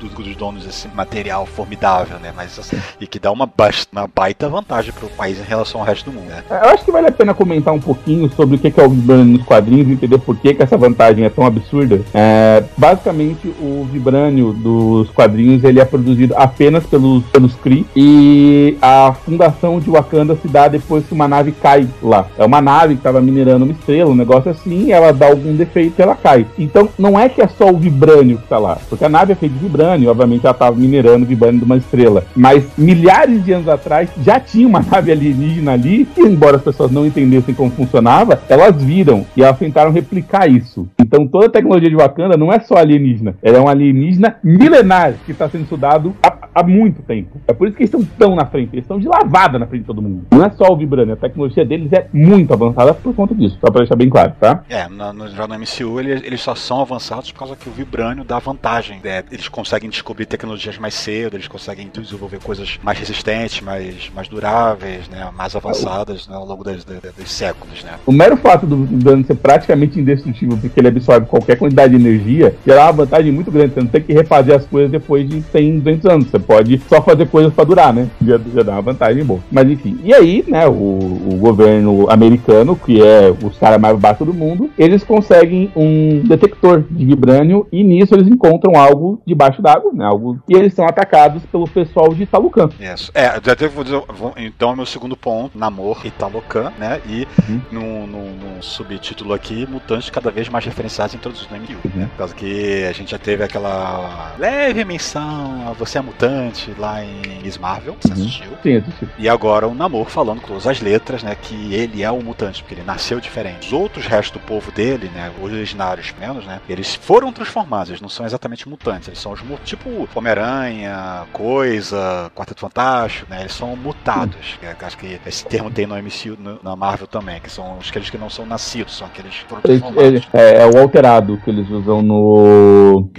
[0.00, 2.32] do- dos donos desse material formidável, né?
[2.34, 3.48] Mas, assim, e que dá uma,
[3.92, 6.42] uma baita vantagem pro país em relação ao resto do mundo, né?
[6.50, 9.24] Eu acho que vale a pena comentar um pouquinho sobre o que é o Vibranium
[9.24, 12.00] nos quadrinhos e entender por que, que essa vantagem é tão absurda.
[12.14, 19.12] É, basicamente, o Vibranium dos quadrinhos ele é produzido apenas pelos, pelos Kree e a
[19.24, 22.26] fundação de Wakanda se dá depois que uma nave cai lá.
[22.38, 25.94] É uma nave que estava minerando uma estrela, um negócio assim, ela dá algum defeito
[25.98, 26.46] e ela cai.
[26.58, 29.36] Então, não é que é só o Vibranium que está lá, porque a nave é
[29.36, 32.24] feita de Vibranium, obviamente ela estava minerando o Vibranium de uma estrela.
[32.34, 36.90] Mas milhares de anos atrás já tinha uma nave alienígena ali, e embora as pessoas
[36.90, 40.88] não entendessem como funcionava, elas viram e elas tentaram replicar isso.
[40.98, 45.14] Então toda a tecnologia de Wakanda não é só alienígena, ela é um alienígena milenar
[45.24, 47.40] que está sendo estudado há, há muito tempo.
[47.46, 49.82] É por isso que eles estão tão na frente, eles estão de lavada na frente
[49.82, 50.26] de todo mundo.
[50.30, 53.70] Não é só o Vibranium, a tecnologia deles é muito avançada por conta disso, só
[53.70, 54.62] para deixar bem claro, tá?
[54.68, 57.72] É, no, no, já no MCU eles, eles só são avançados por causa que o
[57.72, 59.00] Vibranium dá vantagem.
[59.02, 59.22] né?
[59.30, 65.08] eles conseguem descobrir tecnologias mais cedo, eles conseguem desenvolver coisas mais resistentes, mais, mais duráveis,
[65.08, 65.28] né?
[65.36, 66.34] Mais avançadas né?
[66.34, 67.92] ao longo das, das- dos séculos, né?
[68.06, 72.54] O mero fato do Vibranium ser praticamente indestrutível, porque ele absorve qualquer quantidade de energia,
[72.66, 73.74] gerá uma vantagem muito grande.
[73.74, 76.30] Você não tem que refazer as coisas depois de 100, 200 anos.
[76.48, 78.08] Pode só fazer coisas pra durar, né?
[78.24, 79.40] Já, já dá uma vantagem boa.
[79.52, 79.98] Mas enfim.
[80.02, 84.70] E aí, né, o, o governo americano, que é os caras mais baixos do mundo,
[84.78, 90.04] eles conseguem um detector de vibrânio e nisso eles encontram algo debaixo d'água, né?
[90.04, 92.70] Algo, e eles são atacados pelo pessoal de Talucan.
[92.80, 93.10] Isso.
[93.14, 97.00] É, já teve, vou dizer, vou- então é meu segundo ponto, Namor e Talocan, né?
[97.06, 97.60] E Uhum.
[97.70, 98.18] no, no,
[98.56, 101.78] no subtítulo aqui, mutantes cada vez mais referenciados introduzidos no MCU.
[101.84, 102.06] Uhum.
[102.08, 106.37] Por causa que a gente já teve aquela leve menção a você é mutante
[106.78, 108.14] lá em Miss Marvel, você Uhum.
[108.14, 108.48] assistiu.
[108.62, 109.08] Sim, assisti.
[109.18, 112.62] E agora o Namor falando com todas as letras, né, que ele é o mutante,
[112.62, 113.66] porque ele nasceu diferente.
[113.66, 118.00] Os outros restos do povo dele, né, os originários menos, né, eles foram transformados, eles
[118.00, 123.74] não são exatamente mutantes, eles são os tipo Homem-Aranha, Coisa, Quarteto Fantástico, né, eles são
[123.76, 124.58] mutados.
[124.62, 128.08] É, Acho que esse termo tem no MCU, no- na Marvel também, que são aqueles
[128.08, 130.08] que não são nascidos, são aqueles que foram Ele- transformados.
[130.08, 133.10] ele- é, é o alterado que eles usam no.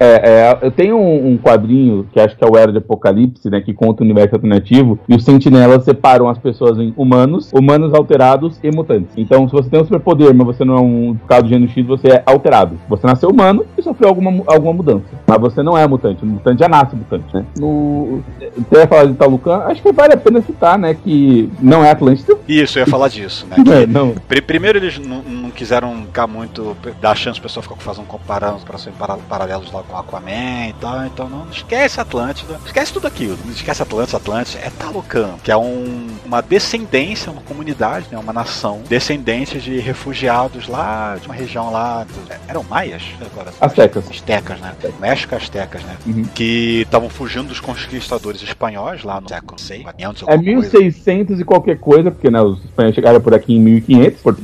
[0.00, 0.06] É,
[0.50, 3.60] é, eu tenho um, um quadrinho que acho que é o Era de Apocalipse, né?
[3.60, 4.98] Que conta o universo alternativo.
[5.08, 9.10] E os sentinelas separam as pessoas em humanos, humanos alterados e mutantes.
[9.16, 11.86] Então, se você tem um superpoder, mas você não é um caso do gênero X,
[11.86, 12.78] você é alterado.
[12.88, 15.04] Você nasceu humano e sofreu alguma, alguma mudança.
[15.26, 16.22] Mas você não é mutante.
[16.22, 17.44] O mutante já nasce mutante, né?
[17.58, 18.22] No.
[18.70, 20.94] Você ia falar de Talucan, acho que vale a pena citar, né?
[20.94, 22.36] Que não é Atlântida.
[22.48, 23.56] Isso, eu ia falar disso, né?
[23.68, 24.14] É, que- não.
[24.26, 26.76] Pri- Primeiro eles não, não quiseram ficar muito.
[27.00, 31.04] dar chance pro pessoal ficar fazendo comparações para paralelos lá com Aquaman e tal.
[31.06, 32.47] Então não esquece Atlântida.
[32.66, 33.36] Esquece tudo aquilo.
[33.44, 38.18] Não esquece Atlântida, Atlântida é Talocan, que é um, uma descendência, uma comunidade, né?
[38.18, 42.04] Uma nação descendente de refugiados lá de uma região lá.
[42.04, 42.08] do-
[42.48, 43.02] eram maias?
[43.20, 44.04] Agora, Aztecas.
[44.10, 44.72] Astecas, né?
[45.00, 45.96] México Astecas, né?
[46.06, 46.24] Uhum.
[46.34, 50.78] Que estavam fugindo dos conquistadores espanhóis lá no século VI, 500, É alguma coisa.
[50.78, 54.20] 1600 e qualquer coisa, porque né, os espanhóis chegaram por aqui em 1500.
[54.22, 54.38] Port-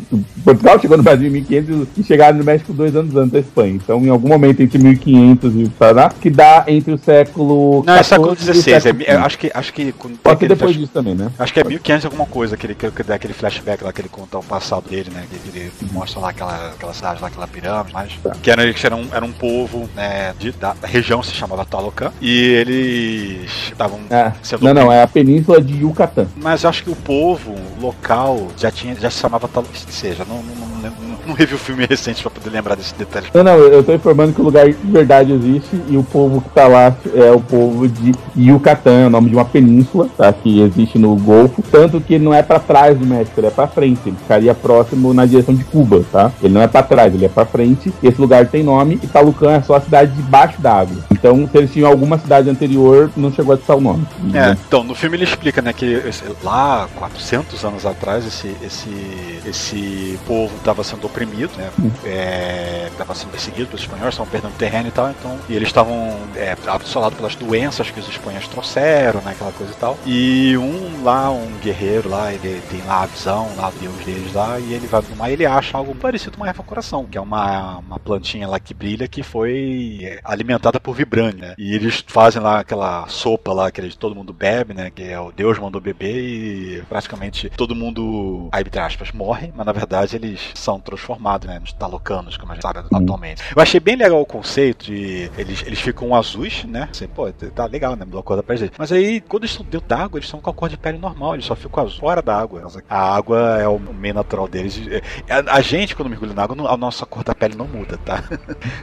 [0.44, 3.74] Portugal chegou no Brasil em 1500 e chegaram no México dois anos antes da Espanha.
[3.74, 7.82] Então, em algum momento entre 1500 e Paraná, que dá entre o século.
[7.94, 9.04] Não, é século 14 o XVI.
[9.06, 11.30] É, eu acho que acho que Pode ser depois flash- disso também, né?
[11.38, 14.42] Acho que é 1500 alguma coisa, aquele, que, aquele flashback lá que ele conta o
[14.44, 15.24] passado dele, né?
[15.30, 18.12] Que ele mostra lá aquela, aquela cidade lá, aquela pirâmide, mas.
[18.22, 18.36] Tá.
[18.42, 20.34] Que era, era, um, era um povo, né?
[20.38, 22.12] De, da, região se chamava Talocan.
[22.20, 24.32] E eles estavam É.
[24.60, 26.26] Não, não, é a península de Yucatán.
[26.36, 29.74] Mas eu acho que o povo local já tinha, já se chamava Talocan.
[29.88, 33.26] Seja, não, não, não, não, não revi o filme recente pra poder lembrar desse detalhe.
[33.32, 36.50] Não, não, eu tô informando que o lugar de verdade existe e o povo que
[36.50, 40.32] tá lá é o povo de Yucatán, é o nome de uma península, tá?
[40.32, 41.62] Que existe no Golfo.
[41.70, 44.00] Tanto que ele não é pra trás do México, ele é pra frente.
[44.06, 46.32] Ele ficaria próximo na direção de Cuba, tá?
[46.42, 47.92] Ele não é pra trás, ele é pra frente.
[48.02, 51.04] Esse lugar tem nome e Talucan é só a cidade debaixo da água.
[51.10, 54.06] Então, se eles tinham alguma cidade anterior, não chegou a citar o nome.
[54.34, 56.02] É, então, no filme ele explica, né, que
[56.42, 61.70] lá, 400 anos atrás, esse, esse, esse povo estava sendo oprimido, né?
[62.04, 65.38] É, tava sendo perseguido pelos espanhóis, estavam perdendo terreno e tal, então.
[65.48, 69.30] E eles estavam é, assolados pelas doenças que os espanhóis trouxeram, né?
[69.30, 69.98] Aquela coisa e tal.
[70.04, 74.32] E um lá, um guerreiro lá, ele tem lá a visão, lá, o deus deles
[74.32, 77.04] lá, e ele vai pro mar e ele acha algo parecido com uma erva coração,
[77.04, 81.54] que é uma, uma plantinha lá que brilha que foi é, alimentada por vibrânio, né?
[81.56, 84.90] E eles fazem lá aquela sopa lá que eles, todo mundo bebe, né?
[84.90, 89.66] Que é o Deus mandou beber e praticamente todo mundo, aí, entre aspas, morre, mas
[89.66, 91.03] na verdade eles são transformados,
[91.46, 91.58] né?
[91.60, 92.98] Nos talocanos, como a gente sabe Uhum.
[92.98, 93.42] atualmente.
[93.54, 96.88] Eu achei bem legal o conceito de eles, eles ficam azuis, né?
[96.90, 98.04] Assim, pô, tá legal, né?
[98.04, 98.70] Mudou a cor da pele.
[98.78, 101.34] Mas aí, quando eles estão dentro d'água, eles estão com a cor de pele normal,
[101.34, 102.62] eles só ficam azul fora da água.
[102.88, 104.80] A água é o meio natural deles.
[104.88, 107.98] É, A, a gente, quando mergulha na água, a nossa cor da pele não muda,
[108.04, 108.22] tá?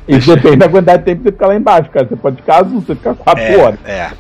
[0.08, 2.08] Isso depende da quantidade de tempo que você ficar lá embaixo, cara.
[2.08, 3.80] Você pode ficar azul, você fica quatro É, horas.
[3.86, 4.12] é.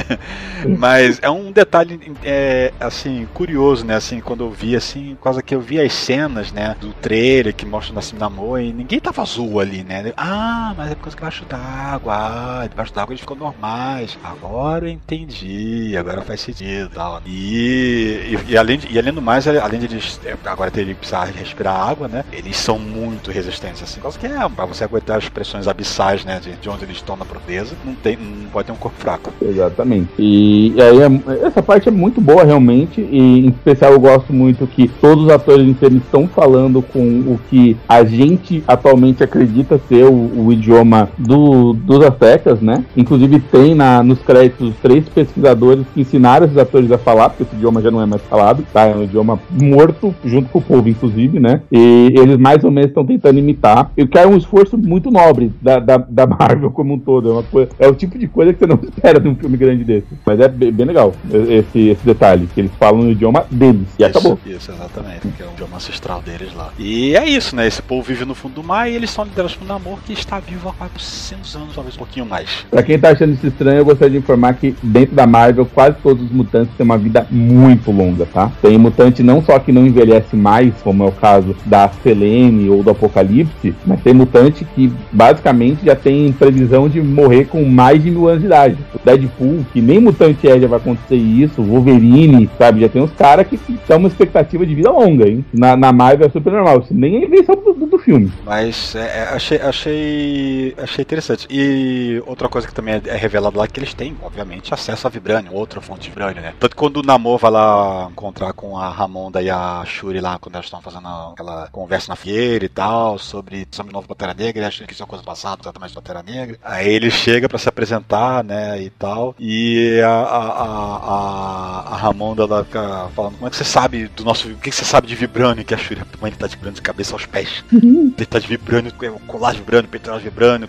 [0.78, 3.94] Mas é um detalhe, é, assim, curioso, né?
[3.96, 7.64] Assim, quando eu vi, assim, causa que eu vi as cenas, né, do trailer que
[7.64, 10.12] mostra o Nascimento Namor e ninguém tava azul ali, né?
[10.16, 14.18] Ah, mas é por causa que debaixo d'água, ah, debaixo d'água eles ficam normais.
[14.22, 17.20] Agora eu entendi, agora faz sentido tal.
[17.26, 21.00] E, e, e além, e além do mais, além de eles é, agora terem que
[21.00, 22.24] precisar respirar água, né?
[22.32, 23.96] Eles são muito resistentes, assim.
[23.96, 26.96] Por causa que é, pra você aguentar as pressões abissais, né, de, de onde eles
[26.96, 29.32] estão na profundeza, não, tem, não pode ter um corpo fraco.
[29.40, 30.08] Exatamente.
[30.18, 33.00] E, e aí é- essa parte é muito boa realmente.
[33.00, 37.38] E em especial eu gosto muito que todos os atores eles estão falando com o
[37.48, 42.84] que a gente atualmente acredita ser o, o idioma do, dos aztecas, né?
[42.96, 47.56] Inclusive tem na, nos créditos três pesquisadores que ensinaram esses atores a falar, porque esse
[47.56, 48.86] idioma já não é mais falado, tá?
[48.86, 51.62] É um idioma morto, junto com o povo, inclusive, né?
[51.70, 53.90] E eles mais ou menos estão tentando imitar.
[53.96, 57.30] E que é um esforço muito nobre da, da, da Marvel como um todo.
[57.30, 59.56] É, uma coisa, é o tipo de coisa que você não espera de um filme
[59.56, 60.06] grande desse.
[60.26, 63.88] Mas é bem, bem legal esse, esse detalhe, que eles falam no idioma deles.
[63.98, 64.38] E acabou.
[64.44, 65.28] Isso, isso, exatamente.
[65.28, 66.70] Que é o idioma ancestral deles lá.
[66.78, 67.66] E é isso, né?
[67.66, 70.12] Esse povo vive no fundo do mar e eles são liderados por um namoro que
[70.12, 72.66] está vivo há 400 anos, talvez um pouquinho mais.
[72.70, 75.96] Pra quem tá achando isso estranho, eu gostaria de informar que dentro da Marvel, quase
[76.02, 78.50] todos os mutantes têm uma vida muito longa, tá?
[78.60, 82.82] Tem mutante não só que não envelhece mais, como é o caso da Selene ou
[82.82, 88.10] do Apocalipse, mas tem mutante que basicamente já tem previsão de morrer com mais de
[88.10, 88.76] mil anos de idade.
[88.94, 92.80] O Deadpool, que nem mutante é, já vai acontecer isso, Wolverine, sabe?
[92.80, 95.44] Já tem uns caras que têm uma expectativa de vida longa, hein?
[95.52, 98.32] Na, na Marvel é super normal, isso nem é invenção do, do filme.
[98.44, 101.46] Mas é, é, achei, achei, achei interessante.
[101.48, 105.06] E outra coisa que também é, é revelado lá é que eles têm, obviamente, acesso
[105.06, 106.54] a Vibranium, outra fonte de Vibranium, né?
[106.58, 110.56] Tanto quando o Namor vai lá encontrar com a Ramonda e a Shuri lá, quando
[110.56, 114.86] elas estão fazendo aquela conversa na fieira e tal, sobre, sobre novo Pantera Negra, achando
[114.86, 116.58] que isso é uma coisa passada, exatamente do Pantera Negra.
[116.64, 121.96] Aí ele chega pra se apresentar, né, e tal, e a, a, a, a, a
[121.96, 125.06] Ramonda ela fica falando, como é que você sabe do nosso, o que você sabe
[125.06, 125.64] de Vibranium?
[125.64, 127.64] Que a Shuri, mãe, ele tá de Vibranium de cabeça aos pés.
[127.72, 130.20] Ele tá de Vibranium, com colar de Vibranium, peitoral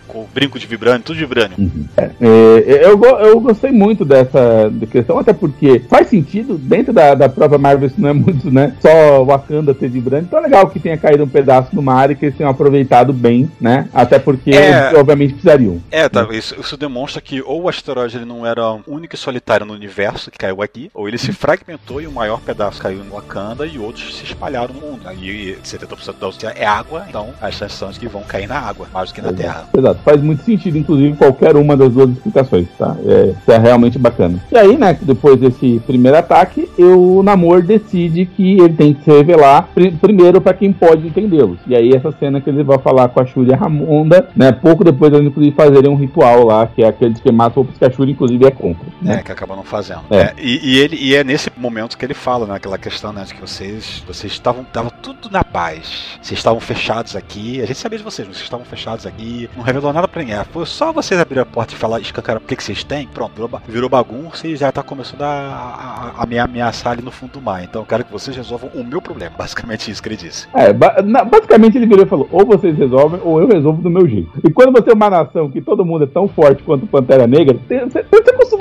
[0.08, 1.70] com brinco de Vibranium, tudo de Vibranium.
[1.98, 7.30] É, eu, go- eu gostei muito dessa questão, até porque faz sentido, dentro da, da
[7.30, 8.76] própria Marvel isso não é muito, né?
[8.82, 10.26] Só Wakanda ter vibrante.
[10.28, 13.14] Então é legal que tenha caído um pedaço no mar e que eles tenham aproveitado
[13.14, 13.88] bem, né?
[13.94, 14.88] Até porque É.
[14.88, 15.82] eles, obviamente precisariam.
[15.92, 19.66] É, tá, isso, isso demonstra que ou o asteroide ele não era único e solitário
[19.66, 23.12] no universo que caiu aqui, ou ele se fragmentou e o maior pedaço caiu no
[23.16, 25.02] Wakanda e outros se espalharam no mundo.
[25.22, 28.88] E 70% da é água, então as chances são de que vão cair na água,
[28.94, 29.66] mais do que na Terra.
[29.78, 32.96] Exato, faz muito sentido, inclusive, qualquer uma das duas explicações, tá?
[33.06, 34.40] É, isso é realmente bacana.
[34.52, 39.12] E aí, né, depois desse primeiro ataque, o Namor decide que ele tem que se
[39.12, 41.60] revelar pri- primeiro pra quem pode entendê-los.
[41.68, 44.52] E aí, essa cena que ele vai falar com a Shuri e a Ramonda, né,
[44.54, 47.84] pouco depois eles, inclusive, fazerem um ritual lá, que é aquele que mata roupas que
[47.86, 48.86] a Shuri, inclusive, é contra.
[49.02, 49.24] né, Né?
[49.24, 50.02] que acabam não fazendo.
[50.10, 50.22] É.
[50.22, 53.24] É, e, e ele, e é nesse momento que ele fala, né, aquela questão, né,
[53.24, 56.18] de que vocês, vocês estavam, tava tudo na paz.
[56.22, 57.62] Vocês estavam fechados aqui.
[57.62, 59.50] A gente sabia de vocês, vocês estavam fechados aqui.
[59.56, 60.38] Não revelou nada pra ninguém.
[60.52, 63.08] Foi só vocês abrirem a porta e falar, escancaram o que, que vocês têm.
[63.08, 67.02] Pronto, virou, ba- virou bagunça e já tá começando a, a, a me ameaçar ali
[67.02, 67.64] no fundo do mar.
[67.64, 69.34] Então eu quero que vocês resolvam o meu problema.
[69.38, 70.48] Basicamente isso que ele disse.
[70.54, 73.90] É, ba- na- basicamente ele virou e falou: ou vocês resolvem, ou eu resolvo do
[73.90, 74.30] meu jeito.
[74.48, 77.58] E quando você é uma nação que todo mundo é tão forte quanto Pantera Negra,
[77.68, 78.04] você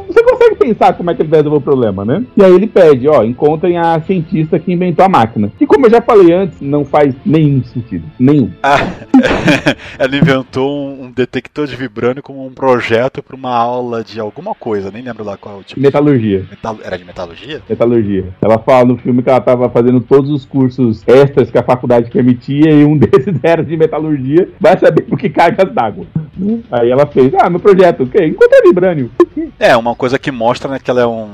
[0.07, 2.25] você consegue pensar como é que ele vai resolver o problema, né?
[2.37, 5.51] E aí ele pede: ó, encontrem a cientista que inventou a máquina.
[5.59, 8.05] Que, como eu já falei antes, não faz nenhum sentido.
[8.31, 8.51] Nenhum.
[8.63, 8.77] Ah,
[9.99, 14.55] ela inventou um, um detector de vibrânio como um projeto para uma aula de alguma
[14.55, 14.91] coisa.
[14.91, 15.81] Nem lembro lá qual é o tipo.
[15.81, 16.47] Metalurgia.
[16.51, 17.63] Metal- Era de metalurgia?
[17.69, 18.25] Metalurgia.
[18.41, 22.11] Ela fala no filme que ela tava fazendo todos os cursos extras que a faculdade
[22.11, 24.49] permitia e um desses era de metalurgia.
[24.61, 26.07] Vai saber por que cargas d'água.
[26.71, 28.25] Aí ela fez, ah, meu projeto, o quê?
[28.27, 29.11] Encontrei vibrânio.
[29.59, 31.29] É, uma coisa que mostra né, que ela é um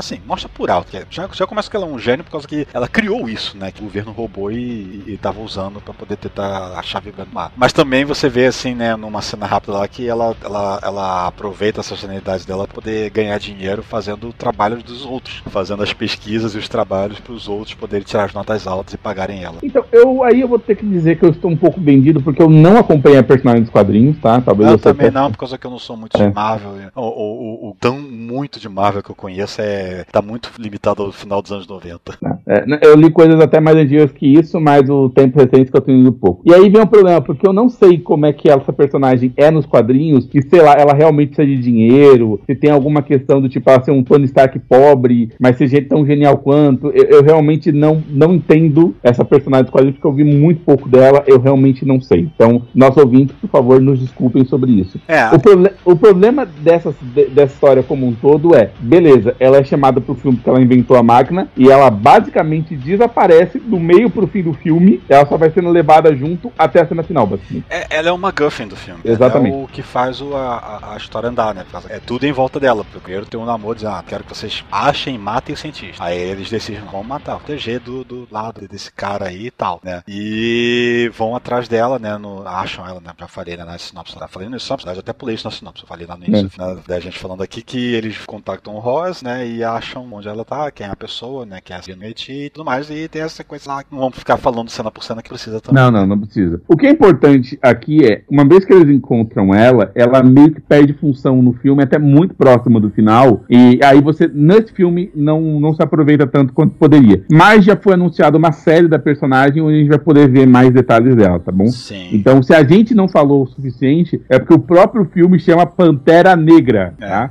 [0.00, 0.90] assim, mostra por alto.
[1.10, 3.70] Já, já começa que ela é um gênio por causa que ela criou isso, né?
[3.70, 7.52] Que o governo roubou e, e tava usando para poder tentar achar vibrando mar.
[7.56, 11.80] Mas também você vê, assim, né, numa cena rápida lá que ela, ela, ela aproveita
[11.80, 16.54] essa genialidade dela pra poder ganhar dinheiro fazendo o trabalho dos outros, fazendo as pesquisas
[16.54, 19.58] e os trabalhos para os outros poderem tirar as notas altas e pagarem ela.
[19.62, 22.42] Então, eu aí eu vou ter que dizer que eu estou um pouco vendido porque
[22.42, 24.40] eu não acompanhei a personagem dos quadrinhos, tá?
[24.40, 25.18] Talvez eu, eu também até...
[25.18, 26.28] não, por causa que eu não sou muito é.
[26.28, 26.72] de Marvel.
[26.94, 31.12] O, o, o, tão muito de Marvel que eu conheço é tá muito limitado ao
[31.12, 32.18] final dos anos 90.
[32.46, 35.80] É, eu li coisas até mais antigas que isso, mas o tempo recente que eu
[35.80, 36.42] tenho ido pouco.
[36.44, 39.50] E aí vem um problema, porque eu não sei como é que essa personagem é
[39.50, 43.48] nos quadrinhos, que sei lá, ela realmente precisa de dinheiro, se tem alguma questão do
[43.48, 46.88] tipo ela ser um Tony Stark pobre, mas ser tão genial quanto.
[46.88, 50.88] Eu, eu realmente não, não entendo essa personagem dos quadrinhos, porque eu vi muito pouco
[50.88, 52.28] dela, eu realmente não sei.
[52.34, 54.98] Então, nossos ouvintes, por favor, nos desculpem sobre isso.
[55.06, 55.34] É.
[55.34, 56.94] O, proble o problema dessa,
[57.32, 60.96] dessa história como um todo é, beleza, ela é chamada pro filme porque ela inventou
[60.96, 65.50] a máquina, e ela basicamente desaparece do meio pro fim do filme, ela só vai
[65.50, 67.64] sendo levada junto até a cena final, basicamente.
[67.70, 69.00] É, ela é uma Guffin do filme.
[69.04, 69.54] Exatamente.
[69.54, 71.64] Ela é o que faz o, a, a, história andar, né?
[71.88, 72.84] É tudo em volta dela.
[72.84, 76.02] Primeiro tem um namoro dizendo, ah, quero que vocês achem e matem o cientista.
[76.02, 80.02] Aí eles decidem, vamos matar, proteger do, do lado desse cara aí e tal, né?
[80.06, 82.16] E vão atrás dela, né?
[82.18, 83.12] No, acham ela, né?
[83.18, 84.18] Já falei né, na sinopse.
[84.18, 85.82] Já falei no sinopse, eu até pulei isso na sinopse.
[85.82, 86.66] Eu falei lá no início, é.
[86.66, 89.46] né, da gente falando aqui que eles contactam o Ross, né?
[89.46, 91.58] E acham onde ela tá, quem é a pessoa, né?
[91.62, 92.90] Quem é a noite e tudo mais.
[92.90, 95.60] E tem essa sequência lá que não vamos ficar falando cena por cena que precisa
[95.60, 95.82] também.
[95.82, 96.60] Não, não, não precisa.
[96.68, 100.60] O que é importante aqui é, uma vez que eles encontram ela, ela meio que
[100.60, 103.44] perde função no filme, até muito próxima do final.
[103.48, 107.24] E aí você, nesse filme, não, não se aproveita tanto quanto poderia.
[107.30, 110.72] Mas já foi anunciado uma série da personagem onde a gente vai poder ver mais
[110.72, 111.68] detalhes dela, tá bom?
[111.68, 112.10] Sim.
[112.12, 116.36] Então, se a gente não falou o suficiente, é porque o próprio filme chama Pantera
[116.36, 117.30] Negra, é, tá?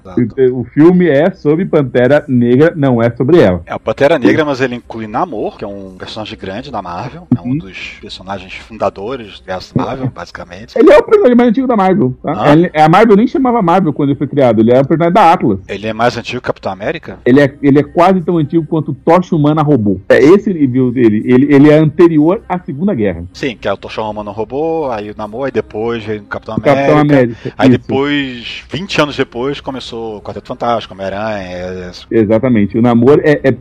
[0.52, 3.62] O, o filme é sobre Pantera Negra, não é sobre ela.
[3.66, 7.28] É, o Pantera Negra, mas ele inclui Namor, que é um personagem grande da Marvel,
[7.36, 7.58] é um uhum.
[7.58, 10.78] dos personagens fundadores do Marvel, basicamente.
[10.78, 12.34] Ele é o personagem mais antigo da Marvel, tá?
[12.34, 12.86] Ah.
[12.86, 15.60] A Marvel nem chamava Marvel quando ele foi criado, ele é o personagem da Atlas.
[15.68, 17.20] Ele é mais antigo que o Capitão América?
[17.26, 20.00] Ele é, ele é quase tão antigo quanto Tocha Humana Robô.
[20.10, 21.24] É esse nível dele.
[21.26, 23.24] Ele, ele é anterior à Segunda Guerra.
[23.34, 26.56] Sim, que é o Tocha Humana Robô, aí o Namor, e depois veio o Capitão
[26.56, 26.76] América.
[26.76, 27.54] Capitão América.
[27.58, 27.78] Aí isso.
[27.78, 31.92] depois, 20 anos depois, começou o Quarteto Fantástico, Homem-Aranha.
[32.12, 32.20] É...
[32.20, 32.78] Exatamente.
[32.78, 33.52] O Namor é, é,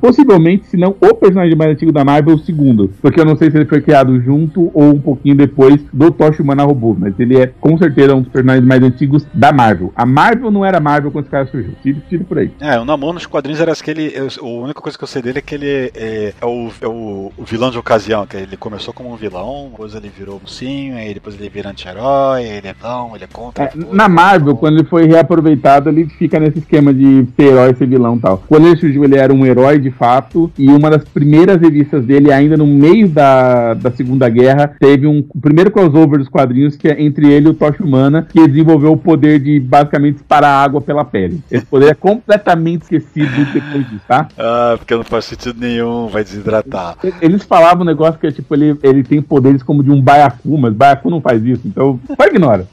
[0.00, 2.90] possivelmente, se não o personagem mais antigo da Marvel, o segundo.
[3.00, 6.42] Porque eu não sei se ele foi criado junto ou um pouquinho depois do Tocha
[6.42, 9.92] Humana Robô, mas ele é com certeza um dos personagens mais antigos da Marvel.
[9.94, 11.72] A Marvel não era Marvel quando esse cara surgiu.
[11.82, 12.50] Tire, tire por aí.
[12.60, 14.12] É, o Namor nos quadrinhos era aquele.
[14.14, 16.86] Eu, a única coisa que eu sei dele é que ele é, é, o, é
[16.86, 20.96] o, o, vilão de ocasião, que ele começou como um vilão, depois ele virou mocinho,
[20.96, 23.64] aí depois ele vira anti-herói, ele é vilão, ele é contra.
[23.64, 27.86] É, na Marvel, quando ele foi reaproveitado, ele fica nesse esquema de ser herói, ser
[27.86, 28.42] vilão e tal.
[28.48, 32.32] Quando ele surgiu, ele era um herói de fato, e uma das primeiras revistas dele,
[32.32, 36.88] ainda no meio da, da Segunda Guerra, teve um o primeiro crossover dos quadrinhos que
[36.88, 40.80] é entre ele e o Tocha Humana, que desenvolveu o poder de basicamente disparar água
[40.80, 41.40] pela pele.
[41.50, 44.28] Esse poder é completamente esquecido depois disso, tá?
[44.38, 46.96] Ah, porque não faz sentido nenhum, vai desidratar.
[47.20, 50.56] Eles falavam um negócio que é tipo, ele, ele tem poderes como de um baiacu,
[50.58, 52.66] mas baiacu não faz isso, então só ignora.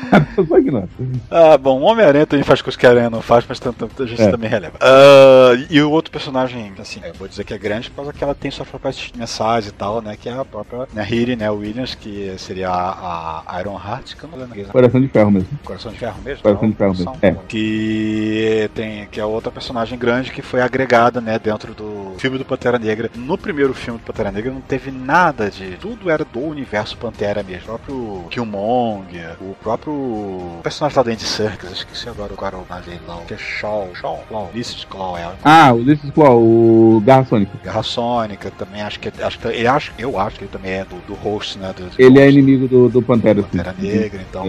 [0.60, 0.88] ignora.
[1.30, 4.22] Ah, bom, Homem-Aranha também faz coisas que a Aranha não faz, mas tanto, a gente
[4.22, 4.30] é.
[4.30, 4.76] também releva.
[4.76, 8.22] Uh, e o outro personagem, assim, eu vou dizer que é grande por causa que
[8.22, 10.16] ela tem suas próprias mensagens e tal, né?
[10.20, 11.50] Que é a própria né, Hiri, né?
[11.50, 14.64] Williams, que seria a, a Iron Heart, que eu não lembro.
[14.66, 15.48] Coração de Ferro mesmo.
[15.64, 16.42] Coração de Ferro mesmo?
[16.42, 17.16] Coração de Ferro mesmo.
[17.22, 17.36] É.
[17.48, 21.38] Que tem, que é outra personagem grande que foi agregada, né?
[21.38, 23.10] Dentro do filme do Pantera Negra.
[23.14, 25.76] No primeiro filme do Pantera Negra não teve nada de.
[25.76, 27.62] Tudo era do universo Pantera mesmo.
[27.62, 32.66] O próprio Killmonger, o próprio o personagem lá do Andy Serkis, esqueci agora, agora o
[32.68, 35.30] nome dele não, que é Shaw, Shaw, Claw, Ulysses Claw, é.
[35.44, 37.52] Ah, o Ulysses Claw, o Garra Sônica.
[37.62, 40.84] Garra Sônica, também acho que, acho que ele acho, eu acho que ele também é
[40.84, 43.42] do, do host, né, do, do Ele é host, é inimigo do, do Pantera.
[43.42, 44.44] Pantera Negra, então.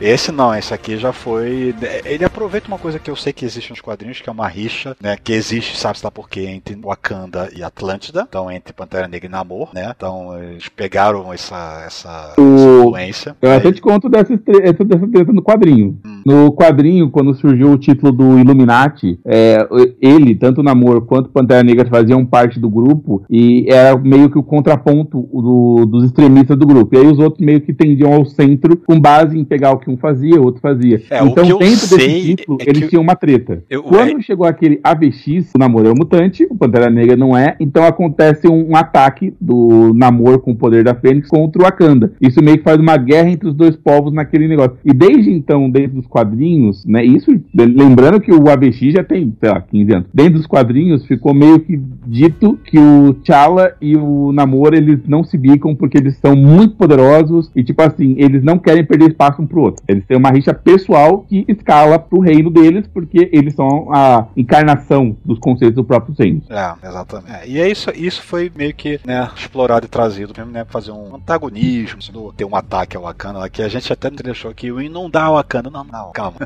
[0.00, 3.70] esse não, esse aqui já foi, ele aproveita uma coisa que eu sei que existe
[3.70, 7.50] nos quadrinhos, que é uma rixa, né, que existe, sabe-se lá por quê, entre Wakanda
[7.54, 12.54] e Atlântida, então entre Pantera Negra e Namor, né, então eles pegaram essa, essa, o...
[12.54, 13.36] essa influência.
[13.40, 14.38] Eu até te conto dessa,
[14.72, 15.98] dessa treta no quadrinho.
[16.04, 16.22] Hum.
[16.26, 19.66] No quadrinho, quando surgiu o título do Illuminati, é,
[20.00, 24.38] ele, tanto o Namor quanto Pantera Negra faziam parte do grupo e era meio que
[24.38, 26.94] o contraponto do, dos extremistas do grupo.
[26.94, 29.90] E aí os outros meio que tendiam ao centro com base em pegar o que
[29.90, 31.00] um fazia, o outro fazia.
[31.10, 32.88] É, então, dentro desse título, é eles eu...
[32.88, 33.62] tinham uma treta.
[33.68, 33.82] Eu...
[33.82, 37.56] Quando é- chegou aquele AVX, o Namor é um mutante, o Pantera Negra não é,
[37.60, 42.12] então acontece um, um ataque do Namor com o poder da Fênix contra o Wakanda.
[42.20, 44.57] Isso meio que faz uma guerra entre os dois povos naquele negócio.
[44.58, 44.78] Negócio.
[44.84, 47.04] E desde então, dentro dos quadrinhos, né?
[47.04, 50.08] Isso, lembrando que o ABX já tem, sei lá, 15 anos.
[50.12, 55.22] Dentro dos quadrinhos ficou meio que dito que o T'Challa e o Namor, eles não
[55.22, 59.40] se bicam porque eles são muito poderosos e, tipo assim, eles não querem perder espaço
[59.42, 59.82] um pro outro.
[59.86, 65.16] Eles têm uma rixa pessoal que escala pro reino deles porque eles são a encarnação
[65.24, 66.42] dos conceitos do próprio reino.
[66.48, 67.32] É, exatamente.
[67.32, 70.64] É, e é isso, isso foi meio que né, explorado e trazido mesmo, né?
[70.68, 74.80] Fazer um antagonismo, ter um ataque ao Wakanda que a gente até deixou que o
[74.80, 75.70] inundar Wakanda.
[75.70, 76.38] Não, não, calma.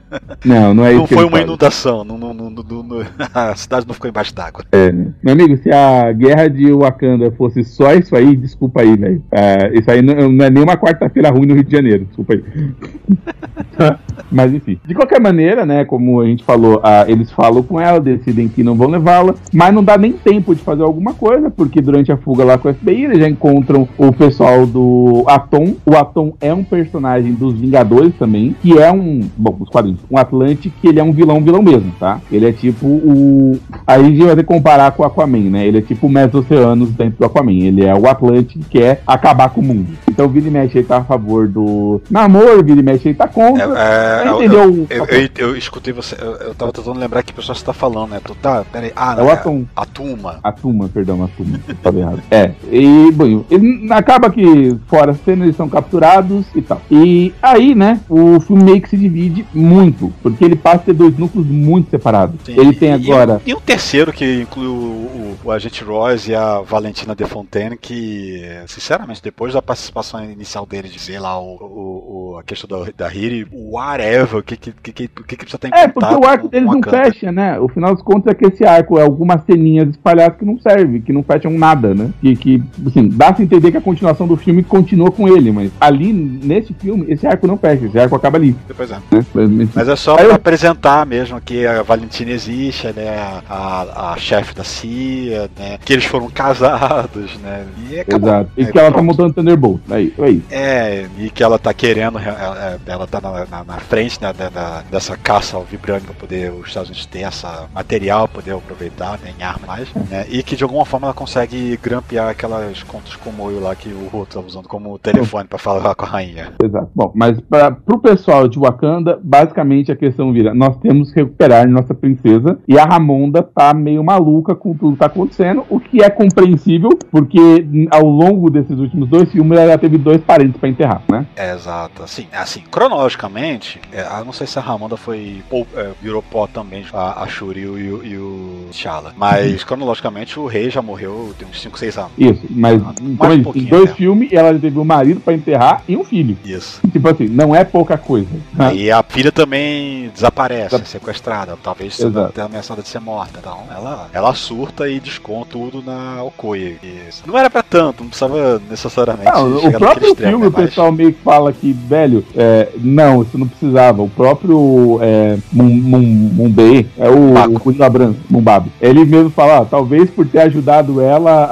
[0.45, 1.15] Não, não é não isso.
[1.15, 2.05] Não foi uma inundação.
[2.05, 2.53] Não, não, não,
[3.35, 4.65] a cidade não ficou embaixo d'água.
[4.73, 4.93] É?
[4.93, 9.23] Meu amigo, se a guerra de Wakanda fosse só isso aí, desculpa aí, velho.
[9.31, 12.35] É, isso aí não, não é nem uma quarta-feira ruim no Rio de Janeiro, desculpa
[12.35, 12.45] aí.
[14.31, 14.79] Mas enfim.
[14.85, 18.63] De qualquer maneira, né, como a gente falou, ah, eles falam com ela, decidem que
[18.63, 22.17] não vão levá-la, mas não dá nem tempo de fazer alguma coisa, porque durante a
[22.17, 25.75] fuga lá com o FBI, eles já encontram o pessoal do Atom.
[25.85, 30.19] O Atom é um personagem dos Vingadores também, que é um, bom, os quadrinhos, um
[30.19, 32.21] Atlante que ele é um vilão, vilão mesmo, tá?
[32.31, 33.59] Ele é tipo o...
[33.87, 35.67] Aí a gente vai ter que comparar com o Aquaman, né?
[35.67, 37.53] Ele é tipo o Mesoceanos dentro do Aquaman.
[37.53, 39.89] Ele é o Atlante que quer acabar com o mundo.
[40.09, 43.29] Então o Vini Mesh ele tá a favor do namoro, o Vini Mesh ele tá
[43.29, 43.65] contra.
[43.65, 44.87] É, é, entendeu?
[44.91, 48.11] Eu, eu, eu, eu, escutei você, eu, tava tentando lembrar que pessoa você tá falando,
[48.11, 48.21] né?
[48.25, 48.93] Tu tá, peraí.
[48.95, 49.65] Ah, é o Atum.
[49.75, 50.39] A Tuma.
[50.43, 51.59] A Tuma, perdão, a Tuma.
[51.83, 52.23] Tava errado.
[52.31, 52.53] É.
[52.71, 56.81] E, bom, ele acaba que fora a cena eles são capturados e tal.
[56.91, 60.95] E aí, né, o filme meio que se divide muito, porque ele passa a ter
[60.95, 62.37] dois núcleos muito separados.
[62.45, 62.59] Sim.
[62.59, 63.41] Ele tem agora.
[63.45, 67.25] E, e um terceiro que inclui o, o, o agente Royce e a Valentina De
[67.25, 72.43] Fontaine, que, sinceramente, depois da participação inicial dele de ver lá o, o, o a
[72.43, 75.75] questão da, da Hiri, o whatever, o que que, que, que, que, precisa ter em
[75.75, 77.59] É, porque o arco deles não fecha, né?
[77.59, 81.01] O final dos contos é que esse arco é algumas ceninhas espalhadas que não servem,
[81.01, 82.11] que não fecham nada, né?
[82.21, 85.71] Que, que assim, dá pra entender que a continuação do filme continua com ele, mas
[85.81, 88.57] ali, nesse filme, esse arco não esse arco acaba ali.
[88.69, 88.95] Depois é.
[89.11, 89.69] Né?
[89.75, 90.35] Mas, é só pra eu...
[90.35, 93.43] apresentar mesmo que a Valentina existe, né?
[93.49, 95.79] A, a chefe da CIA, né?
[95.85, 97.67] Que eles foram casados, né?
[97.91, 98.29] E acabou.
[98.29, 98.51] Exato.
[98.57, 98.95] E é, que ela tá pronto.
[98.95, 99.81] tá montando Thunderbolt.
[99.91, 100.43] Aí, aí.
[100.51, 104.49] É, e que ela tá querendo, ela, ela tá na, na, na frente né, da,
[104.49, 109.19] da, dessa caça ao vibrânio para poder os Estados Unidos ter essa material, poder aproveitar
[109.19, 110.27] né, em armas mais, né?
[110.29, 114.09] E que de alguma forma ela consegue grampear aquelas contas com moio lá que o
[114.09, 116.53] Ruto tá usando como telefone para falar com a rainha.
[116.63, 116.91] Exato.
[116.95, 121.69] Bom, mas para pro pessoal de Wakanda, basicamente a questão vira: nós temos que recuperar
[121.69, 126.03] nossa princesa e a Ramonda tá meio maluca com tudo que tá acontecendo, o que
[126.03, 130.71] é compreensível, porque ao longo desses últimos dois filmes ela já teve dois parentes para
[130.71, 131.27] enterrar, né?
[131.37, 132.03] É, exato.
[132.03, 136.47] Assim, assim, cronologicamente, é, eu não sei se a Ramonda foi ou, é, virou pó
[136.47, 139.13] também, a, a Shuri e o, e o T'Challa.
[139.15, 139.67] Mas uhum.
[139.67, 142.13] cronologicamente o rei já morreu tem uns 5, 6 anos.
[142.17, 146.05] Isso, mas ah, um em dois filmes ela teve um marido para enterrar e um
[146.05, 146.39] filho.
[146.43, 146.81] Isso.
[146.91, 148.29] Tipo assim, não é pouca coisa.
[148.53, 148.75] Né?
[148.75, 151.99] E a filha também desaparece, sequestrada, talvez
[152.35, 153.39] tenha ameaçada de ser morta.
[153.39, 156.79] Então ela, ela surta e desconta tudo na Okoye.
[157.09, 157.23] Isso.
[157.27, 159.31] Não era pra tanto, não precisava necessariamente.
[159.31, 163.23] Não, o próprio extremo, filme, né, o pessoal meio que fala que, velho, é, não,
[163.23, 164.03] isso não precisava.
[164.03, 170.27] O próprio é, Mumbai, é o Cunha Abram, Mumbab, ele mesmo fala, ah, talvez por
[170.27, 171.45] ter ajudado ela,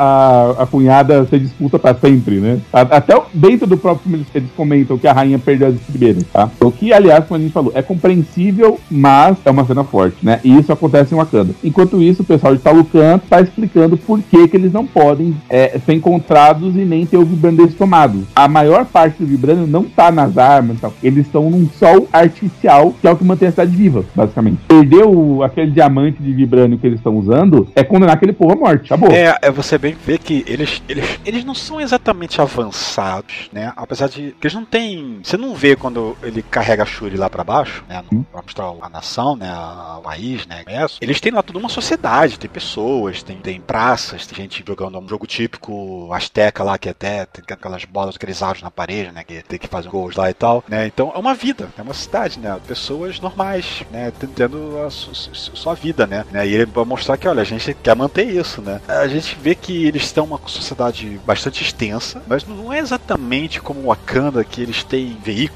[0.58, 2.60] a, a cunhada ser disputa pra sempre, né?
[2.72, 6.50] Até dentro do próprio filme eles comentam que a rainha perdeu as estribeiras, tá?
[6.60, 10.40] O que, aliás, como a gente falou, é compreensível, mas é uma cena forte, né?
[10.44, 11.54] E isso acontece em Wakanda.
[11.62, 15.78] Enquanto isso, o pessoal de Talucan tá explicando por que, que eles não podem é,
[15.84, 18.26] ser encontrados e nem ter o vibrânio deles tomado.
[18.34, 22.94] A maior parte do vibrânio não tá nas armas, então, eles estão num sol artificial,
[23.00, 24.58] que é o que mantém a cidade viva, basicamente.
[24.68, 28.86] Perdeu aquele diamante de vibrânio que eles estão usando, é condenar aquele povo à morte,
[28.86, 29.10] acabou.
[29.10, 33.72] É, é você bem ver que eles, eles, eles não são exatamente avançados, né?
[33.76, 35.18] Apesar de que eles não têm.
[35.22, 38.02] Você não vê quando ele carrega a Shuri lá para baixo, né?
[38.10, 39.48] No, pra mostrar a nação, né?
[39.48, 40.64] A país, né?
[41.00, 45.08] Eles têm lá toda uma sociedade, tem pessoas, tem, tem praças, tem gente jogando um
[45.08, 49.22] jogo típico asteca lá, que até tem aquelas bolas, aqueles aros na parede, né?
[49.24, 50.86] Que tem que fazer gols lá e tal, né?
[50.86, 52.58] Então é uma vida, é uma cidade, né?
[52.66, 54.12] Pessoas normais, né?
[54.34, 56.24] Tendo a sua vida, né?
[56.32, 58.80] E ele vai mostrar que, olha, a gente quer manter isso, né?
[58.88, 63.80] A gente vê que eles têm uma sociedade bastante extensa, mas não é exatamente como
[63.80, 65.50] o Wakanda, que eles têm veículos,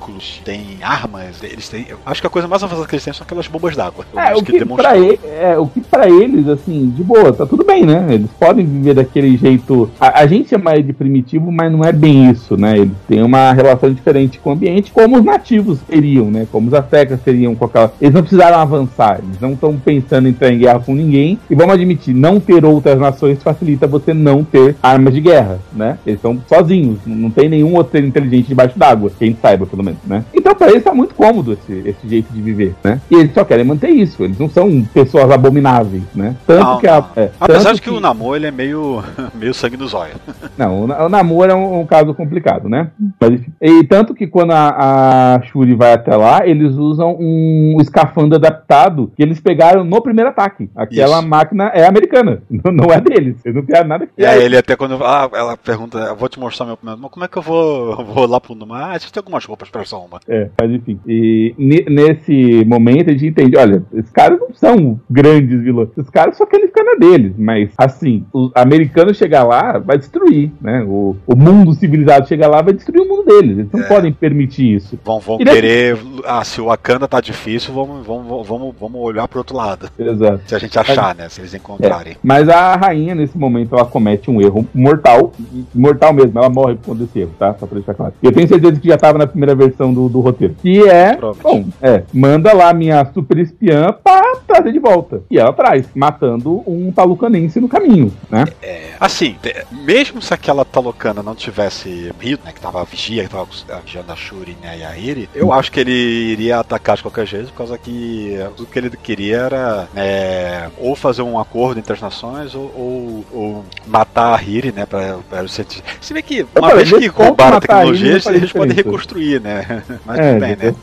[0.44, 1.86] têm armas, eles têm.
[1.88, 4.04] Eu acho que a coisa mais avançada que eles têm são aquelas bombas d'água.
[4.16, 7.46] É, o que, que pra ele, é, o que pra eles, assim, de boa, tá
[7.46, 8.06] tudo bem, né?
[8.10, 9.90] Eles podem viver daquele jeito.
[10.00, 12.78] A, a gente chama ele de primitivo, mas não é bem isso, né?
[12.78, 16.46] Eles têm uma relação diferente com o ambiente, como os nativos teriam, né?
[16.50, 17.92] Como os aztecas teriam com aquela.
[18.00, 21.38] Eles não precisaram avançar, eles não estão pensando em entrar em guerra com ninguém.
[21.48, 25.98] E vamos admitir, não ter outras nações facilita você não ter armas de guerra, né?
[26.06, 29.66] Eles estão sozinhos, não tem nenhum outro ser inteligente debaixo d'água, que a gente saiba,
[29.66, 29.93] pelo menos.
[30.04, 30.24] Né?
[30.34, 33.00] Então pra eles tá muito cômodo esse, esse jeito de viver, né?
[33.10, 36.36] E eles só querem manter isso, eles não são pessoas abomináveis, né?
[36.46, 39.02] Tanto não, que a, é, Apesar de que, que, o namoro ele é meio,
[39.34, 40.14] meio sangue no zóio.
[40.56, 42.90] Não, o, o namoro é um, um, caso complicado, né?
[43.20, 48.36] Mas, e tanto que quando a, a Shuri vai até lá, eles usam um escafandro
[48.36, 50.70] adaptado que eles pegaram no primeiro ataque.
[50.76, 51.28] Aquela isso.
[51.28, 53.36] máquina é americana, não é deles.
[53.44, 54.24] Eles não tem nada que.
[54.24, 55.02] É, ele até quando.
[55.04, 57.00] Ah, ela pergunta, eu vou te mostrar meu primeiro.
[57.00, 58.94] Mas como é que eu vou, vou lá pro mar?
[58.94, 60.20] Ah, você tem algumas roupas pra essa uma.
[60.28, 60.98] É, mas enfim.
[61.06, 61.54] E
[61.88, 65.88] nesse momento a gente entende: olha, esses caras não são grandes vilões.
[65.96, 67.34] Esses caras só querem ficar na deles.
[67.38, 70.82] Mas, assim, o americano chegar lá vai destruir, né?
[70.86, 73.58] O, o mundo civilizado chegar lá vai destruir o mundo deles.
[73.58, 73.88] Eles não é.
[73.88, 74.98] podem permitir isso.
[75.04, 75.98] Vão, vão querer.
[76.24, 79.90] Ah, se o Wakanda tá difícil, vamos, vamos, vamos, vamos olhar pro outro lado.
[79.98, 80.40] Exato.
[80.46, 81.28] Se a gente achar, né?
[81.28, 82.14] Se eles encontrarem.
[82.14, 82.16] É.
[82.22, 85.32] Mas a rainha, nesse momento, ela comete um erro mortal.
[85.74, 87.54] Mortal mesmo, ela morre por conta desse erro, tá?
[87.58, 88.14] Só pra deixar claro.
[88.22, 90.54] Eu tenho certeza que já tava na primeira versão do, do roteiro.
[90.60, 91.16] Que é.
[91.42, 92.02] Bom, é.
[92.12, 95.22] Manda lá minha super espiã pra trazer de volta.
[95.30, 98.44] E ela traz, matando um talucanense no caminho, né?
[98.62, 99.36] É, assim,
[99.70, 102.52] mesmo se aquela talucana não tivesse ido, né?
[102.52, 103.46] Que tava a vigia, que tava
[103.84, 107.26] vigiando a Shuri né, e a Iri, eu acho que ele iria atacar de qualquer
[107.26, 111.92] jeito, por causa que o que ele queria era é, ou fazer um acordo entre
[111.92, 114.86] as nações ou, ou, ou matar a Iri, né?
[114.86, 115.46] Pra, pra.
[115.46, 119.53] Se bem que uma vez que roubaram a tecnologia, eles, eles podem reconstruir, né?
[120.04, 120.74] Mas é, bem, né?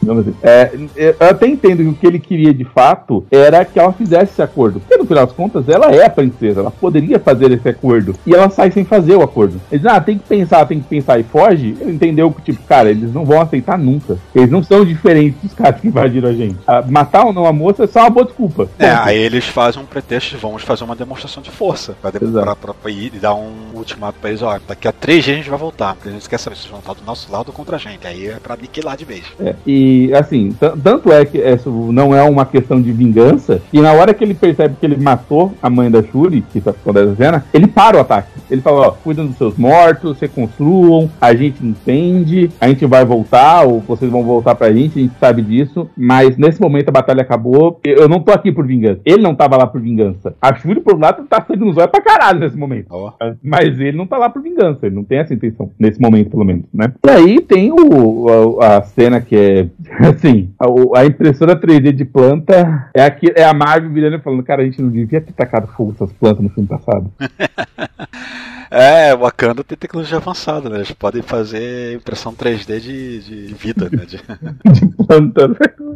[0.43, 4.33] É, eu até entendo que o que ele queria de fato era que ela fizesse
[4.33, 4.79] esse acordo.
[4.79, 8.15] Porque no final das contas, ela é a princesa, ela poderia fazer esse acordo.
[8.25, 9.59] E ela sai sem fazer o acordo.
[9.71, 11.75] Eles ah, tem que pensar, tem que pensar e foge.
[11.79, 14.17] Ele entendeu que, tipo, cara, eles não vão aceitar nunca.
[14.33, 16.57] Eles não são diferentes dos caras que invadiram a gente.
[16.67, 18.67] Ah, matar ou não a moça é só uma boa desculpa.
[18.79, 21.95] É, aí eles fazem um pretexto, vamos fazer uma demonstração de força.
[22.01, 25.23] Pra, pra, pra, pra ir e dar um ultimato pra eles, ó, daqui a três
[25.23, 25.97] dias a gente vai voltar.
[26.05, 28.05] A gente quer saber se vocês vão estar do nosso lado ou contra a gente.
[28.05, 29.23] Aí é pra aniquilar de vez.
[29.39, 33.91] É, e assim, tanto é que isso não é uma questão de vingança, e na
[33.91, 37.15] hora que ele percebe que ele matou a mãe da Shuri, que tá ficando da
[37.15, 38.29] cena, ele para o ataque.
[38.49, 43.63] Ele fala, ó, cuidam dos seus mortos, reconstruam, a gente entende, a gente vai voltar,
[43.63, 47.21] ou vocês vão voltar pra gente, a gente sabe disso, mas nesse momento a batalha
[47.21, 48.99] acabou, eu não tô aqui por vingança.
[49.05, 50.35] Ele não tava lá por vingança.
[50.41, 52.87] A Shuri, por lado, tá saindo nos olhos pra caralho nesse momento.
[52.89, 53.11] Oh.
[53.41, 56.43] Mas ele não tá lá por vingança, ele não tem essa intenção, nesse momento, pelo
[56.43, 56.91] menos, né?
[57.05, 59.67] E aí tem o, a, a cena que é,
[60.07, 64.43] assim, a, a impressora 3D de planta é, aqui, é a Marvel virando e falando,
[64.43, 67.11] cara, a gente não devia ter tacado fogo essas plantas no filme passado.
[68.71, 70.77] É, Wakanda tem tecnologia avançada, né?
[70.77, 74.05] Eles podem fazer impressão 3D de, de vida, né?
[74.05, 74.17] De,
[74.71, 75.51] de planta.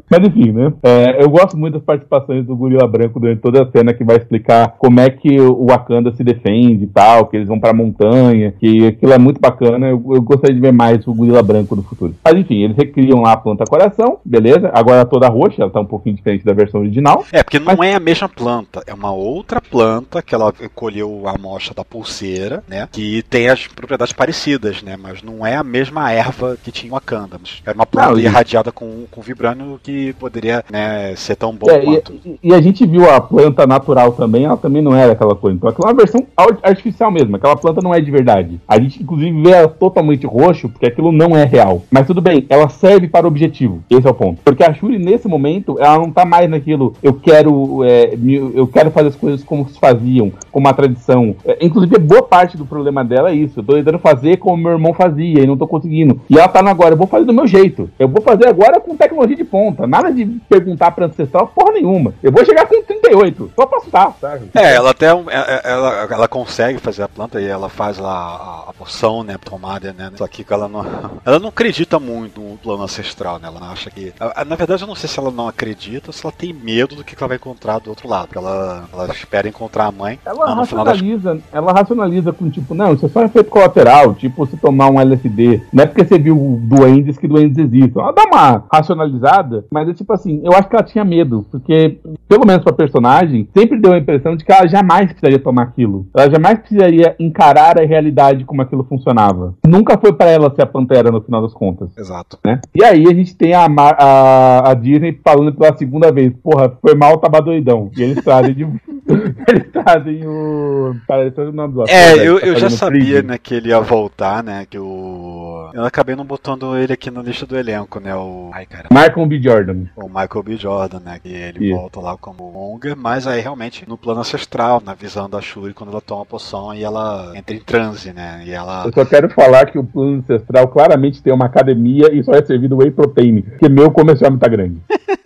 [0.10, 0.74] Mas enfim, né?
[0.84, 4.18] É, eu gosto muito das participações do Gorila Branco durante toda a cena que vai
[4.18, 8.52] explicar como é que o Wakanda se defende e tal, que eles vão pra montanha,
[8.52, 9.88] que aquilo é muito bacana.
[9.88, 12.14] Eu, eu gostaria de ver mais o Gorila Branco no futuro.
[12.22, 14.70] Mas enfim, eles recriam lá a planta coração, beleza?
[14.74, 17.24] Agora toda roxa, ela tá um pouquinho diferente da versão original.
[17.32, 17.90] É, porque não mas...
[17.90, 22.65] é a mesma planta, é uma outra planta que ela colheu a amostra da pulseira
[22.68, 22.88] né?
[22.92, 24.96] Que tem as propriedades parecidas, né?
[25.02, 27.40] Mas não é a mesma erva que tinha o Wakanda.
[27.66, 31.80] Era uma planta não, irradiada com, com vibrânio que poderia né, ser tão bom é,
[31.80, 32.14] quanto.
[32.26, 35.58] E, e, a gente viu a planta natural também, ela também não era aquela coisa.
[35.58, 36.26] Então aquela é uma versão
[36.64, 38.60] artificial mesmo, aquela planta não é de verdade.
[38.68, 41.84] A gente, inclusive, vê ela totalmente roxo, porque aquilo não é real.
[41.92, 43.84] Mas tudo bem, ela serve para o objetivo.
[43.90, 44.42] Esse é o ponto.
[44.44, 48.14] Porque a Shuri, nesse momento, ela não tá mais naquilo, eu quero, é,
[48.54, 51.36] eu quero fazer as coisas como se faziam, como a tradição.
[51.46, 53.60] É, inclusive, boa parte parte do problema dela é isso.
[53.60, 56.22] Eu tô tentando fazer como meu irmão fazia e não tô conseguindo.
[56.30, 57.90] E ela tá no agora, eu vou fazer do meu jeito.
[58.00, 59.86] Eu vou fazer agora com tecnologia de ponta.
[59.86, 62.14] Nada de perguntar pra ancestral porra nenhuma.
[62.24, 64.50] Eu vou chegar com 38, só pra assustar, sabe?
[64.54, 68.12] É, ela até é, é, ela, ela consegue fazer a planta e ela faz lá
[68.12, 70.12] a, a poção, né, tomada, né?
[70.16, 70.86] Só que ela não,
[71.26, 73.48] ela não acredita muito no plano ancestral, né?
[73.48, 74.14] Ela acha que.
[74.48, 77.04] Na verdade, eu não sei se ela não acredita ou se ela tem medo do
[77.04, 78.30] que ela vai encontrar do outro lado.
[78.36, 80.20] Ela, ela espera encontrar a mãe.
[80.26, 81.44] Ela racionaliza, das...
[81.52, 85.62] ela racionaliza com tipo, não, isso é só efeito colateral, tipo você tomar um LSD.
[85.72, 88.02] Não é porque você viu duendes que duendes existem.
[88.02, 92.00] Ela dá uma racionalizada, mas é tipo assim, eu acho que ela tinha medo, porque,
[92.28, 96.08] pelo menos pra personagem, sempre deu a impressão de que ela jamais precisaria tomar aquilo.
[96.16, 99.54] Ela jamais precisaria encarar a realidade como aquilo funcionava.
[99.66, 101.90] Nunca foi para ela ser a Pantera no final das contas.
[101.98, 102.38] Exato.
[102.44, 102.60] Né?
[102.74, 106.96] E aí a gente tem a, a, a Disney falando pela segunda vez, porra, foi
[106.96, 107.90] mal, tava doidão.
[107.96, 108.68] E eles trazem de.
[109.08, 110.96] Eles trazem o.
[111.08, 114.44] Parece o nome do ator, É, eu, eu já sabia, né, que ele ia voltar,
[114.44, 115.70] né, que o.
[115.74, 118.16] Eu acabei não botando ele aqui na lista do elenco, né?
[118.16, 118.50] O.
[118.54, 118.88] Ai, cara.
[118.92, 119.42] Michael B.
[119.42, 119.86] Jordan.
[119.96, 120.58] O Michael B.
[120.58, 121.20] Jordan, né?
[121.22, 121.78] Que ele Isso.
[121.78, 125.92] volta lá como Monger, mas aí realmente no plano ancestral, na visão da Shuri, quando
[125.92, 128.42] ela toma a poção e ela entra em transe, né?
[128.46, 128.86] E ela.
[128.86, 132.44] Eu só quero falar que o plano ancestral claramente tem uma academia e só é
[132.44, 134.78] servido whey protein, porque meu como esse homem tá grande.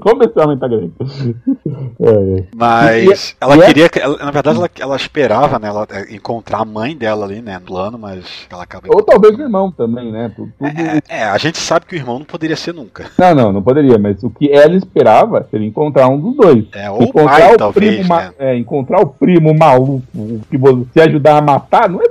[0.00, 0.92] Como esse homem tá grande.
[2.00, 2.44] É, é.
[2.54, 3.88] Mas E- ela e é- queria.
[3.88, 5.68] que- ela- na verdade, ela, ela esperava, né?
[5.68, 7.58] Ela é, encontrar a mãe dela ali, né?
[7.58, 8.88] No plano, mas ela acaba.
[8.88, 10.30] Ou talvez o irmão também, né?
[10.34, 10.70] Tu- Tudo,
[11.08, 13.06] É, a gente sabe que o irmão não poderia ser nunca.
[13.18, 16.64] Não, não, não poderia, mas o que ela esperava seria encontrar um dos dois.
[16.72, 18.32] É, ou o encontrar pai, o talvez, primo, ma- né?
[18.38, 20.02] é, encontrar o primo maluco
[20.50, 22.08] que você ajudar a matar, não é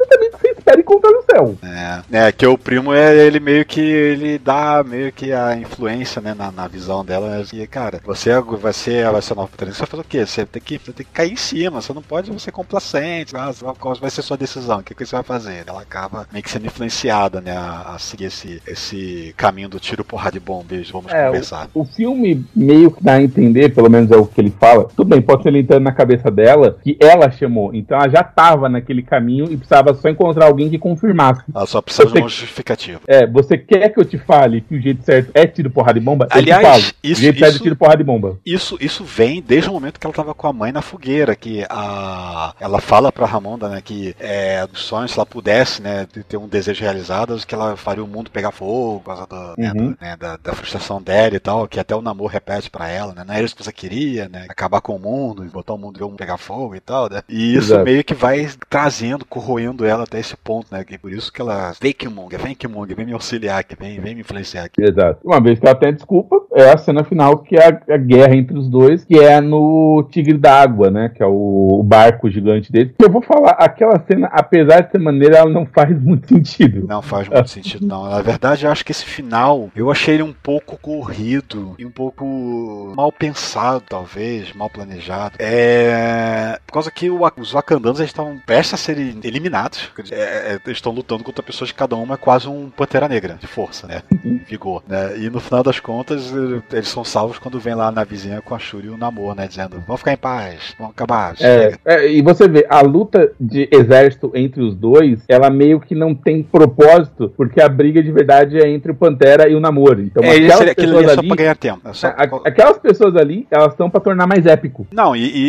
[0.69, 1.57] exatamente o que você espera encontrar no céu.
[1.63, 6.21] É, é, que o primo é ele meio que ele dá meio que a influência,
[6.21, 7.43] né, na, na visão dela.
[7.53, 10.25] E, cara, você vai ser, vai ser nova você vai fazer o quê?
[10.25, 13.51] Você tem que, você tem que cair em cima, você não pode ser complacente, ah,
[13.77, 15.63] qual vai ser sua decisão, o que, que você vai fazer?
[15.67, 20.03] Ela acaba meio que sendo influenciada, né, a, a seguir esse, esse caminho do tiro,
[20.03, 21.67] porrada de e vamos É, conversar.
[21.73, 24.87] O filme meio que dá a entender, pelo menos é o que ele fala.
[24.95, 27.73] Tudo bem, pode ser ele entrando na cabeça dela, que ela chamou.
[27.73, 31.43] Então ela já tava naquele caminho e precisava só encontrar alguém que confirmasse.
[31.53, 32.99] Ela só precisa de Você- uma justificativa.
[33.07, 36.01] É, você quer que eu te fale que o jeito certo é tiro, porrada e
[36.01, 36.25] bomba?
[36.25, 36.83] Eu te Aliás, falo.
[37.03, 38.39] isso- o jeito certo é isso- tiro, porrada e bomba.
[38.43, 41.63] Isso, isso vem desde o momento que ela tava com a mãe na fogueira, que
[41.69, 46.23] a, ela fala pra Ramonda, né, que é, dos sonhos, se ela pudesse, né, de
[46.23, 49.71] ter um desejo realizado, que ela faria o mundo pegar fogo, por causa da, né,
[49.75, 49.95] Uhum.
[50.01, 53.23] né, da, da frustração dela e tal, que até o namoro repete pra ela, né,
[53.27, 56.05] não era isso que você queria, né, acabar com o mundo, botar o mundo o
[56.09, 57.83] mundo pegar fogo e tal, né, e isso Exato.
[57.83, 61.73] meio que vai trazendo, corroendo ela até esse ponto, né, que por isso que ela,
[61.79, 64.81] vem Killmonger, vem Killmonger, vem me auxiliar aqui, vem, vem me influenciar aqui.
[64.81, 65.19] Exato.
[65.23, 68.35] Uma vez que ela tem desculpa, é a cena final que é a, a guerra
[68.35, 71.09] entre os dois, que é no Tigre da Água, né?
[71.09, 72.93] Que é o, o barco gigante dele.
[72.99, 76.85] Eu vou falar, aquela cena, apesar de ser maneira, ela não faz muito sentido.
[76.87, 78.09] Não faz muito sentido, não.
[78.09, 81.91] Na verdade, eu acho que esse final, eu achei ele um pouco corrido e um
[81.91, 85.35] pouco mal pensado, talvez, mal planejado.
[85.39, 86.59] É.
[86.65, 89.91] Por causa que o- os Wakandanos estavam prestes a serem eliminados.
[90.11, 93.37] É, é, eles estão lutando contra pessoas que cada uma é quase um Pantera Negra,
[93.39, 94.01] de força, né?
[94.47, 94.83] Vigor.
[94.87, 95.17] Né?
[95.19, 98.53] E no final das contas, eh, eles são salvos quando vem lá na vizinha com
[98.55, 99.47] a Shuri e o Namor, né?
[99.47, 101.33] Dizendo: vamos ficar em paz, vamos acabar.
[101.33, 105.79] É, chega." é, e você vê, a luta de exército entre os dois, ela meio
[105.79, 109.59] que não tem propósito, porque a briga de verdade é entre o Pantera e o
[109.59, 109.99] Namor.
[109.99, 111.81] Então, É, aquelas seria- aquilo pessoas ali é só pra ganhar tempo.
[111.89, 114.87] É só- a- aquelas pessoas ali, elas estão pra tornar mais épico.
[114.91, 115.39] Não, e, e,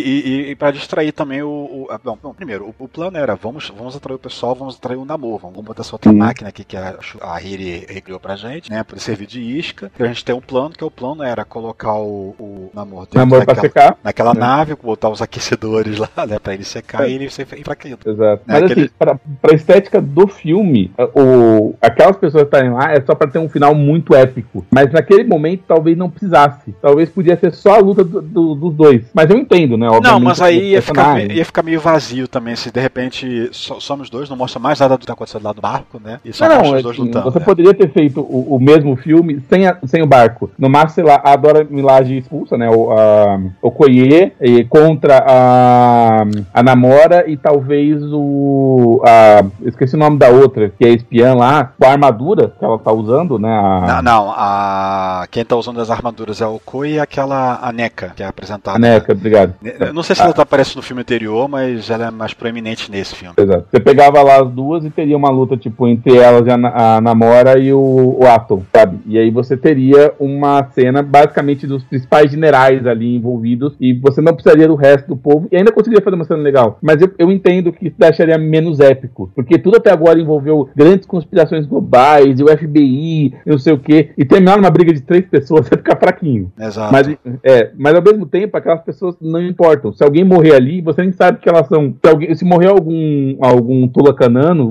[0.47, 1.49] e, e para distrair também o.
[1.49, 4.70] o a- bom, bom, primeiro, o, o plano era: vamos, vamos atrair o pessoal, vamos
[4.77, 6.19] atrair o namoro, vamos botar essa outra Uhum.
[6.19, 8.83] máquina aqui que a, a Hiri recriou pra gente, né?
[8.83, 9.91] Pra servir de isca.
[9.99, 13.03] E a gente tem um plano, que é o plano era colocar o, o namoro
[13.07, 13.97] dentro Namor daquela, secar.
[14.03, 14.35] naquela É.
[14.39, 16.39] nave, botar os aquecedores lá, né?
[16.39, 17.11] Pra ele secar É.
[17.11, 17.99] e ele ser enfraquecido.
[18.11, 18.43] Exato.
[18.49, 23.01] É, Mas aquele- assim, pra, pra estética do filme, o, aquelas pessoas estarem lá é
[23.01, 24.65] só pra ter um final muito épico.
[24.71, 26.75] Mas naquele momento talvez não precisasse.
[26.81, 29.05] Talvez podia ser só a luta do- do- dos dois.
[29.15, 29.87] Mas eu entendo, né?
[29.87, 34.09] Não, obviamente, mas aí ia ficar, ia ficar meio vazio também, se de repente somos
[34.11, 36.21] dois, não mostra mais nada do que tá acontecendo lá do barco, né?
[36.25, 37.25] E só Não, mostra os dois assim, lutando.
[37.33, 37.45] você né?
[37.45, 40.51] poderia ter feito o, o mesmo filme sem, a- sem o barco.
[40.59, 42.69] No máximo, sei lá, a Dora Milaje expulsa, né?
[42.71, 44.35] O, a, o Koye
[44.69, 49.03] contra a, a Namora e talvez o.
[49.07, 52.79] A, esqueci o nome da outra, que é espiã lá, com a armadura que ela
[52.79, 53.51] tá usando, né?
[53.51, 55.27] A, Não, não, a...
[55.31, 58.77] quem tá usando as armaduras é o Koi e aquela a NECA, que é apresentada.
[58.77, 59.55] a NECA, obrigado.
[59.63, 62.91] Eu não sei se ela tá aparece no filme anterior, mas ela é mais proeminente
[62.91, 63.35] nesse filme.
[63.39, 63.67] Exato.
[63.71, 67.59] Você pegava lá as duas e teria uma luta, tipo, entre elas a, a Namora
[67.59, 68.99] e o, o Atom, sabe?
[69.07, 74.35] E aí você teria uma cena, basicamente, dos principais generais ali envolvidos, e você não
[74.35, 76.79] precisaria do resto do povo, e ainda conseguiria fazer uma cena legal.
[76.83, 81.07] Mas eu, eu entendo que isso deixaria menos épico, porque tudo até agora envolveu grandes
[81.07, 85.25] conspirações globais, e o FBI, não sei o quê, e terminar numa briga de três
[85.27, 86.53] pessoas vai ficar fraquinho.
[86.59, 86.93] Exato.
[86.93, 87.09] Mas,
[87.43, 89.93] é, mas ao mesmo tempo, aquelas pessoas não importam.
[89.93, 91.95] Se alguém morrer ali, você nem sabe que elas são.
[92.03, 93.89] Se, alguém, se morrer algum, algum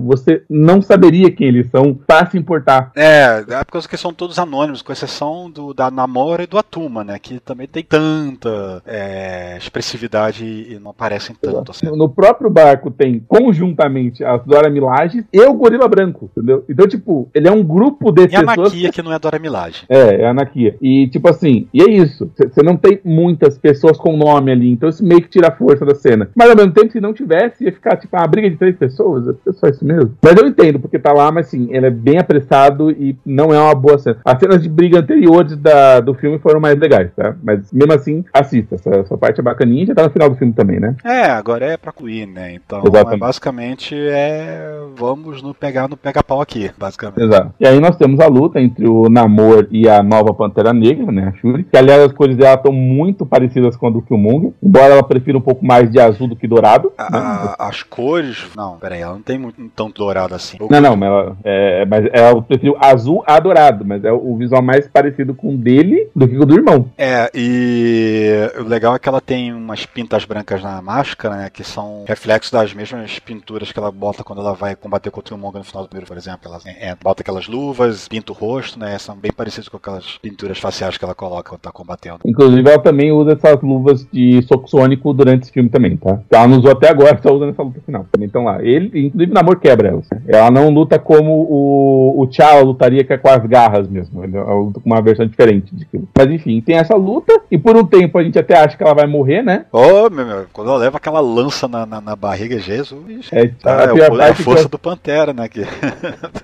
[0.01, 2.91] você não saberia quem eles são para se importar.
[2.95, 6.57] É, é por causa que são todos anônimos, com exceção do, da Namora e do
[6.57, 7.17] Atuma, né?
[7.19, 11.85] Que também tem tanta é, expressividade e não aparecem tanto assim.
[11.87, 16.63] No próprio barco tem conjuntamente as Dora Milaje e o Gorila Branco, entendeu?
[16.69, 18.73] Então, tipo, ele é um grupo de E a pessoas.
[18.73, 19.83] Maquia, que não é Dora Milaje.
[19.89, 20.75] É, é a Anakia.
[20.81, 22.31] E, tipo assim, e é isso.
[22.35, 25.85] Você não tem muitas pessoas com nome ali, então isso meio que tira a força
[25.85, 26.29] da cena.
[26.35, 29.27] Mas ao mesmo tempo, se não tivesse, ia ficar, tipo, uma briga de três pessoas.
[29.27, 30.15] As pessoas só isso mesmo.
[30.21, 33.59] Mas eu entendo, porque tá lá, mas sim, ele é bem apressado e não é
[33.59, 34.17] uma boa cena.
[34.23, 37.35] As cenas de briga anteriores da, do filme foram mais legais, tá?
[37.43, 38.75] Mas mesmo assim, assista.
[38.75, 40.95] Essa, essa parte é bacaninha já tá no final do filme também, né?
[41.03, 42.53] É, agora é pra Queen, né?
[42.53, 44.79] Então, é, basicamente é.
[44.95, 47.21] Vamos no pegar no pega-pau aqui, basicamente.
[47.21, 47.53] Exato.
[47.59, 51.33] E aí nós temos a luta entre o Namor e a nova Pantera Negra, né?
[51.33, 51.63] A Shuri.
[51.63, 55.37] Que aliás as cores dela estão muito parecidas com a do Killmonger, embora ela prefira
[55.37, 56.91] um pouco mais de azul do que dourado.
[56.97, 57.55] A, né?
[57.57, 58.47] As cores.
[58.55, 60.57] Não, peraí, ela não tem muito tão dourado assim.
[60.69, 64.61] Não, não, mas ela, é, mas ela preferiu azul a dourado, mas é o visual
[64.61, 66.89] mais parecido com o dele do que com o do irmão.
[66.97, 71.49] É, e o legal é que ela tem umas pintas brancas na máscara, né?
[71.49, 75.37] Que são reflexos das mesmas pinturas que ela bota quando ela vai combater contra o
[75.37, 76.39] Killmonger no final do primeiro, por exemplo.
[76.45, 78.97] Ela é, bota aquelas luvas, pinta o rosto, né?
[78.97, 82.19] São bem parecidas com aquelas pinturas faciais que ela coloca quando tá combatendo.
[82.25, 86.19] Inclusive, ela também usa essas luvas de soco sônico durante esse filme também, tá?
[86.29, 88.05] Ela não usou até agora, tá usando essa luta final.
[88.19, 88.63] Estão lá.
[88.63, 90.01] Ele, inclusive, Namor quebra ela.
[90.27, 94.23] Ela não luta como o, o T'Challa lutaria, que é com as garras mesmo.
[94.23, 96.07] Ela luta com uma versão diferente de aquilo.
[96.15, 98.93] Mas enfim, tem essa luta, e por um tempo a gente até acha que ela
[98.93, 99.65] vai morrer, né?
[99.71, 103.29] Ô, oh, meu, meu, quando ela leva aquela lança na, na, na barriga, Jesus.
[103.31, 104.71] É, tá, é, a, é a força que...
[104.71, 105.47] do Pantera, né?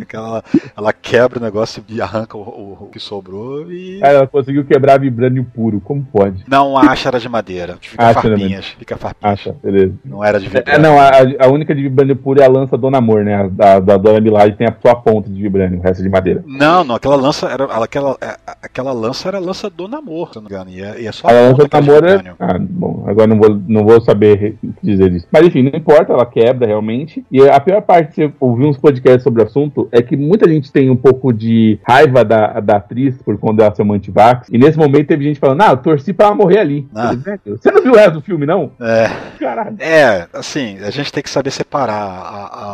[0.08, 0.44] Que, ela,
[0.76, 4.00] ela quebra o negócio e arranca o, o, o que sobrou e.
[4.02, 6.44] ela conseguiu quebrar vibrânio puro, como pode?
[6.48, 7.78] Não, a acha era de madeira.
[7.80, 8.66] Fica acha farpinhas.
[8.66, 9.34] Fica farpinhas.
[9.34, 9.94] Acha, beleza.
[10.04, 10.74] Não era de vibrânio.
[10.74, 13.50] É, não, a, a única de vibrânio puro é a lança Dona Amor, né?
[13.60, 16.44] A, da Dona Milagre tem a sua ponta de vibrânio, o resto é de madeira.
[16.46, 17.66] Não, não, aquela lança era.
[17.66, 20.70] Aquela, é, aquela lança era a lança Dona Amor, se não me engano.
[20.70, 22.34] E é, e é só a, a lança Dona Amor é.
[22.40, 25.28] Ah, bom, agora não vou, não vou saber dizer isso.
[25.32, 27.26] Mas enfim, não importa, ela quebra realmente.
[27.32, 30.72] E a pior parte, se ouvir uns podcasts sobre o assunto, é que muita gente
[30.72, 34.48] tem um pouco de raiva da, da atriz por quando ela ser uma antivax.
[34.52, 36.88] E nesse momento teve gente falando, ah, eu torci pra ela morrer ali.
[36.96, 37.16] Ah.
[37.46, 38.72] Você não viu o resto do filme, não?
[38.80, 39.10] É.
[39.40, 39.76] Caralho.
[39.80, 42.65] É, assim, a gente tem que saber separar a, a,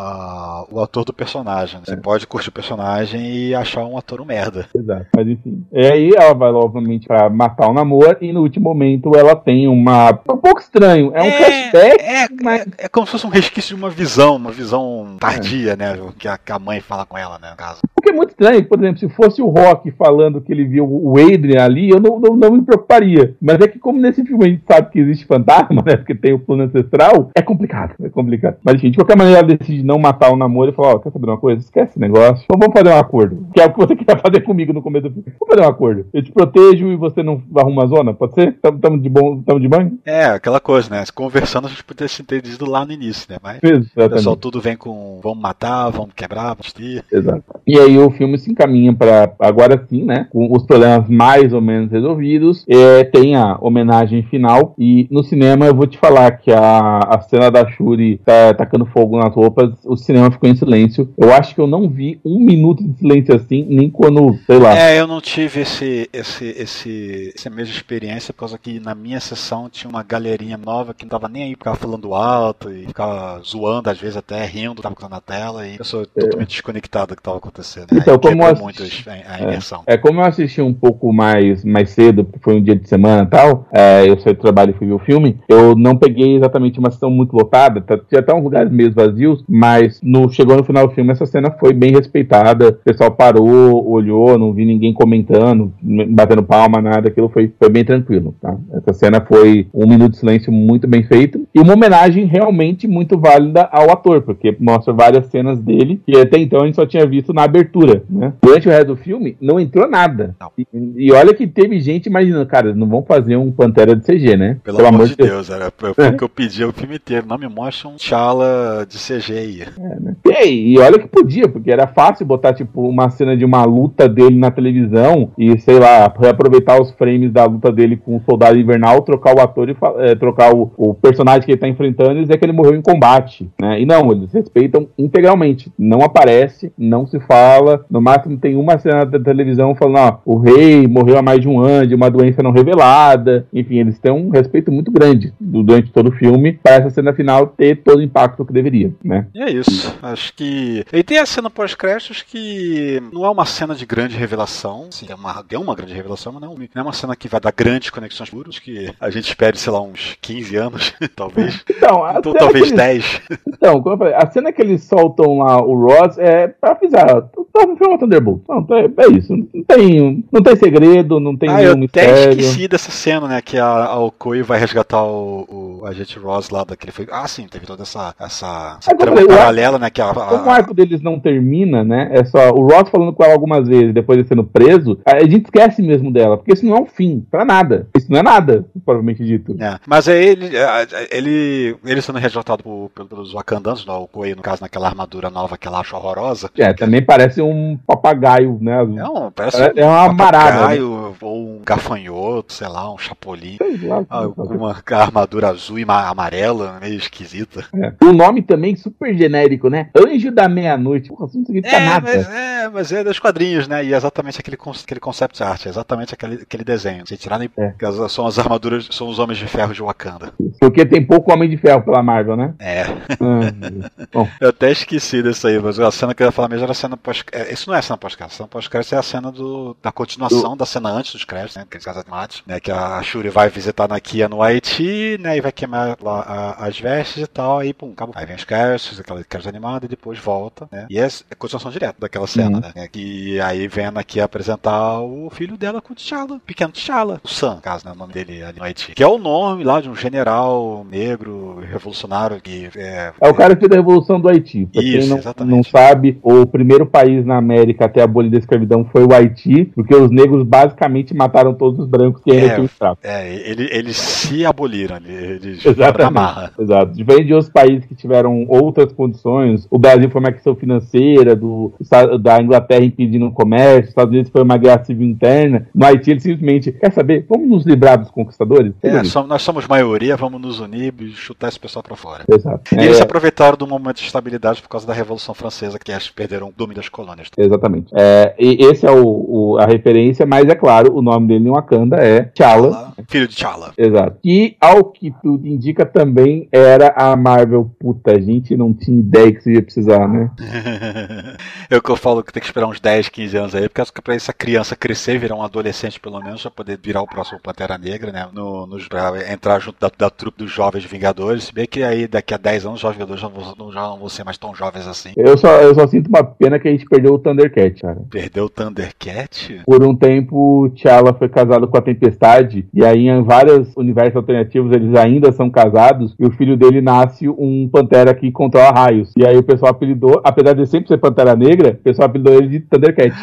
[0.72, 1.80] o ator do personagem.
[1.84, 1.98] Você é.
[1.98, 4.66] pode curtir o personagem e achar um ator um merda.
[4.76, 5.08] Exato.
[5.16, 5.66] Mas enfim.
[5.72, 8.18] E aí ela vai, obviamente, pra matar o namoro.
[8.22, 10.12] E no último momento ela tem uma.
[10.12, 11.12] Um pouco estranho.
[11.14, 12.04] É um é, flashback.
[12.04, 12.62] É, mas...
[12.62, 15.98] é, é, como se fosse um resquício de uma visão, uma visão tardia, né?
[16.18, 17.52] Que a, que a mãe fala com ela, né?
[17.52, 17.82] No caso.
[17.96, 21.18] Porque é muito estranho, por exemplo, se fosse o Rock falando que ele viu o
[21.20, 23.36] Adrian ali, eu não, não, não me preocuparia.
[23.42, 25.98] Mas é que, como nesse filme a gente sabe que existe fantasma, né?
[25.98, 28.58] Porque tem o plano ancestral, é complicado, é complicado.
[28.64, 31.00] Mas, enfim, de qualquer maneira, ela decide não matar o namoro e falar: Ó, oh,
[31.00, 31.62] quer saber uma coisa?
[31.62, 32.44] Esquece esse negócio.
[32.44, 33.48] Então vamos fazer um acordo.
[33.54, 35.34] Que é o que você quer fazer comigo no começo do filme.
[35.40, 36.06] Vamos fazer um acordo.
[36.14, 38.58] Eu te protejo e você não arruma a zona, pode ser?
[38.60, 40.00] Tamo, de bom, tamo de banho?
[40.06, 41.04] É, aquela coisa, né?
[41.14, 43.38] Conversando a gente poderia se entendido lá no início, né?
[43.42, 43.92] Mas Exatamente.
[43.96, 47.04] o pessoal tudo vem com vamos matar, vamos quebrar, vamos ter.
[47.12, 47.44] Exato.
[47.66, 50.28] E aí o filme se encaminha para agora sim, né?
[50.30, 52.66] Com os problemas mais ou menos resolvidos.
[52.68, 54.74] É, tem a homenagem final.
[54.78, 58.86] E no cinema eu vou te falar que a, a cena da Shuri tá tacando
[58.86, 61.14] fogo nas roupas, o cinema ficou em silêncio.
[61.18, 64.78] Eu acho que eu não vi um minuto de silêncio assim, nem quando, sei lá.
[64.78, 69.20] É, eu não tive esse, esse, esse, essa mesma experiência, por causa que na minha
[69.20, 73.42] sessão tinha uma galerinha nova que não tava nem aí, ficava falando alto e ficava
[73.44, 76.06] zoando, às vezes até rindo, tava na tela, e eu sou é.
[76.22, 77.88] totalmente desconectado do que tava acontecendo.
[77.92, 79.10] Então, como assisti...
[79.10, 79.84] a, a imersão.
[79.86, 82.88] É, é, como eu assisti um pouco mais, mais cedo, porque foi um dia de
[82.88, 85.98] semana e tal, é, eu saí do trabalho e fui ver o filme, eu não
[85.98, 90.28] peguei exatamente uma sessão muito lotada, tá, tinha até uns lugares meio vazios, mas no,
[90.28, 94.52] chegou no final do filme, essa cena foi bem respeitada, o pessoal parou, olhou, não
[94.52, 95.72] vi ninguém comentando,
[96.10, 98.58] batendo palma, nada, aquilo foi, foi bem tranquilo, tá?
[98.74, 103.20] Essa cena foi um minuto de silêncio muito bem feito, e uma homenagem realmente muito
[103.20, 107.06] válida ao ator, porque mostra várias cenas dele, que até então a gente só tinha
[107.06, 108.34] visto na abertura, né?
[108.42, 110.36] Durante o resto do filme, não entrou nada.
[110.58, 114.36] E, e, olha que teve gente imaginando, cara, não vão fazer um Pantera de CG,
[114.36, 114.58] né?
[114.64, 115.50] Pelo, Pelo amor de Deus, Deus.
[115.52, 117.28] era o que eu pedi o filme inteiro.
[117.28, 119.62] Não me mostra um T'Challa de CG aí.
[119.62, 120.16] É, né?
[120.46, 124.08] e, e, olha que podia, porque era fácil botar, tipo, uma cena de uma luta
[124.08, 128.58] dele na televisão e, sei lá, reaproveitar os frames da luta dele com o Soldado
[128.58, 132.22] Invernal, trocar o ator e é, trocar o, o, personagem que ele tá enfrentando e
[132.22, 133.82] dizer que ele morreu em combate, né?
[133.82, 135.72] E não, eles respeitam integralmente.
[135.78, 140.38] Não aparece, não se fala, no máximo tem uma cena da televisão falando, ó, o
[140.38, 143.46] rei morreu há mais de um ano de uma doença não revelada.
[143.54, 147.48] Enfim, eles têm um respeito muito grande durante todo o filme para essa cena final
[147.48, 149.28] ter todo o impacto que deveria, né?
[149.34, 149.96] E é isso.
[150.02, 150.86] Acho que.
[150.92, 154.88] E tem a cena pós-créditos que não é uma cena de grande revelação.
[154.92, 157.40] Sim, é uma, é uma grande revelação, mas não, não é uma cena que vai
[157.40, 161.64] dar grandes conexões puras, que a gente espere, sei lá, uns 15 anos, talvez.
[161.70, 162.76] Então, então talvez eles...
[162.76, 163.22] 10.
[163.48, 167.30] Então, como eu falei, a cena que eles soltam lá o Ross é pra avisar,
[167.54, 168.42] não foi uma Thunderbolt.
[168.48, 169.36] Não, é, é isso.
[169.36, 172.12] Não tem, não tem segredo, não tem ah, nenhum eu mistério.
[172.12, 173.42] até esqueci dessa cena, né?
[173.42, 176.92] Que a, a Okoi vai resgatar o, o agente Ross lá daquele.
[177.12, 179.90] Ah, sim, teve toda essa, essa, essa é, trama paralela, né?
[179.90, 182.10] Que a, a, Como o arco deles não termina, né?
[182.12, 185.46] É só o Ross falando com ela algumas vezes, depois de sendo preso, a gente
[185.46, 187.88] esquece mesmo dela, porque isso não é um fim, pra nada.
[187.98, 189.56] Isso não é nada, provavelmente dito.
[189.60, 194.42] É, mas é ele, é, ele, ele sendo resgatado por, pelos Wakandanos, o Koei, no
[194.42, 196.50] caso, naquela armadura nova que ela acha horrorosa.
[196.58, 198.78] É, também parece um papagaio, né?
[198.78, 200.68] É, um, parece é, um uma marada.
[200.68, 200.82] Né?
[201.22, 203.58] Ou um gafanhoto, sei lá, um chapolim.
[203.84, 207.66] Lá, Alguma armadura azul e amarela, meio esquisita.
[207.76, 207.94] É.
[208.04, 209.90] O nome também super genérico, né?
[209.96, 211.10] Anjo da Meia-Noite.
[211.10, 212.08] Porra, não significa é, nada.
[212.08, 213.84] Mas, é, mas é dos quadrinhos, né?
[213.84, 217.06] E é exatamente aquele, aquele concept art, é exatamente aquele, aquele desenho.
[217.08, 217.74] Se tirar é.
[218.10, 220.34] são as armaduras, são os homens de ferro de Wakanda.
[220.60, 222.54] Porque tem pouco homem de ferro pela Marvel, né?
[222.60, 222.84] É.
[222.84, 226.72] Ah, eu até esqueci disso aí, mas a cena que eu ia falar mesmo era
[226.72, 228.34] a cena pós é, Isso não é a cena pós-crédito.
[228.34, 231.64] A cena pós-crédito é a cena do, da continuação da cena antes dos créditos, né?
[231.64, 232.60] Aqueles casas mates, né?
[232.60, 235.38] Que a Shuri vai visitar na Kia no Haiti, né?
[235.38, 238.14] E vai queimar lá a, as vestes e tal, aí pum, acabou.
[238.18, 240.88] Aí vem os créditos, aquelas créditos animados, e depois volta, né?
[240.90, 242.72] E é, é continuação direta daquela cena, uhum.
[242.76, 242.88] né?
[242.88, 247.56] Que aí vem aqui apresentar o filho dela com o T'Challa, pequeno T'Challa, o Sam,
[247.56, 247.92] no caso, né?
[247.94, 248.94] O nome dele ali no Haiti.
[248.94, 253.56] Que é o nome lá de um general negro revolucionário que é, é o cara
[253.56, 254.68] que fez a revolução do Haiti.
[254.68, 255.56] Pra Isso, quem não, exatamente.
[255.56, 259.96] não sabe, o primeiro país na América até abolir a escravidão foi o Haiti, porque
[259.96, 262.98] os negros basicamente mataram todos os brancos que ainda é, tinham escravo.
[263.04, 266.52] É, ele, eles se aboliram, eles Exatamente.
[266.60, 266.94] Exato.
[266.94, 271.74] Diferente de outros países que tiveram outras condições, o Brasil foi uma questão financeira, do,
[272.20, 276.12] da Inglaterra impedindo o comércio, os Estados Unidos foi uma guerra civil interna, no Haiti
[276.12, 278.74] eles simplesmente, quer saber, vamos nos livrar dos conquistadores?
[278.82, 282.24] É, somos, nós somos maioria, vamos nos unir e chutar esse pessoal pra fora.
[282.32, 282.76] Exato.
[282.76, 285.92] E é, eles se aproveitaram do momento de estabilidade por causa da Revolução Francesa, que
[285.92, 287.30] eles perderam o domínio das colônias.
[287.38, 287.92] Exatamente.
[287.94, 291.52] É, e esse é o, o, a referência, mas é claro, o nome dele em
[291.52, 292.91] Wakanda é T'Challa.
[293.08, 293.74] Filho de T'Challa.
[293.78, 294.18] Exato.
[294.24, 297.72] E, ao que tudo indica, também era a Marvel.
[297.80, 300.32] Puta, a gente não tinha ideia que isso ia precisar, né?
[301.70, 304.02] é o que eu falo que tem que esperar uns 10, 15 anos aí, porque
[304.02, 307.78] pra essa criança crescer, virar um adolescente pelo menos, já poder virar o próximo Pantera
[307.78, 308.28] Negra, né?
[308.34, 308.88] No, nos,
[309.32, 311.46] entrar junto da, da trupe dos Jovens Vingadores.
[311.46, 314.00] Se bem que aí daqui a 10 anos os Jovens Vingadores já não, já não
[314.00, 315.12] vão ser mais tão jovens assim.
[315.16, 318.02] Eu só, eu só sinto uma pena que a gente perdeu o Thundercat, cara.
[318.10, 319.62] Perdeu o Thundercat?
[319.66, 324.72] Por um tempo, T'Challa foi casado com a Tempestade, e aí em vários universos alternativos
[324.74, 329.12] eles ainda são casados, e o filho dele nasce um Pantera que controla raios.
[329.18, 332.48] E aí o pessoal apelidou, apesar de sempre ser Pantera Negra, o pessoal apelidou ele
[332.48, 333.14] de Thundercat.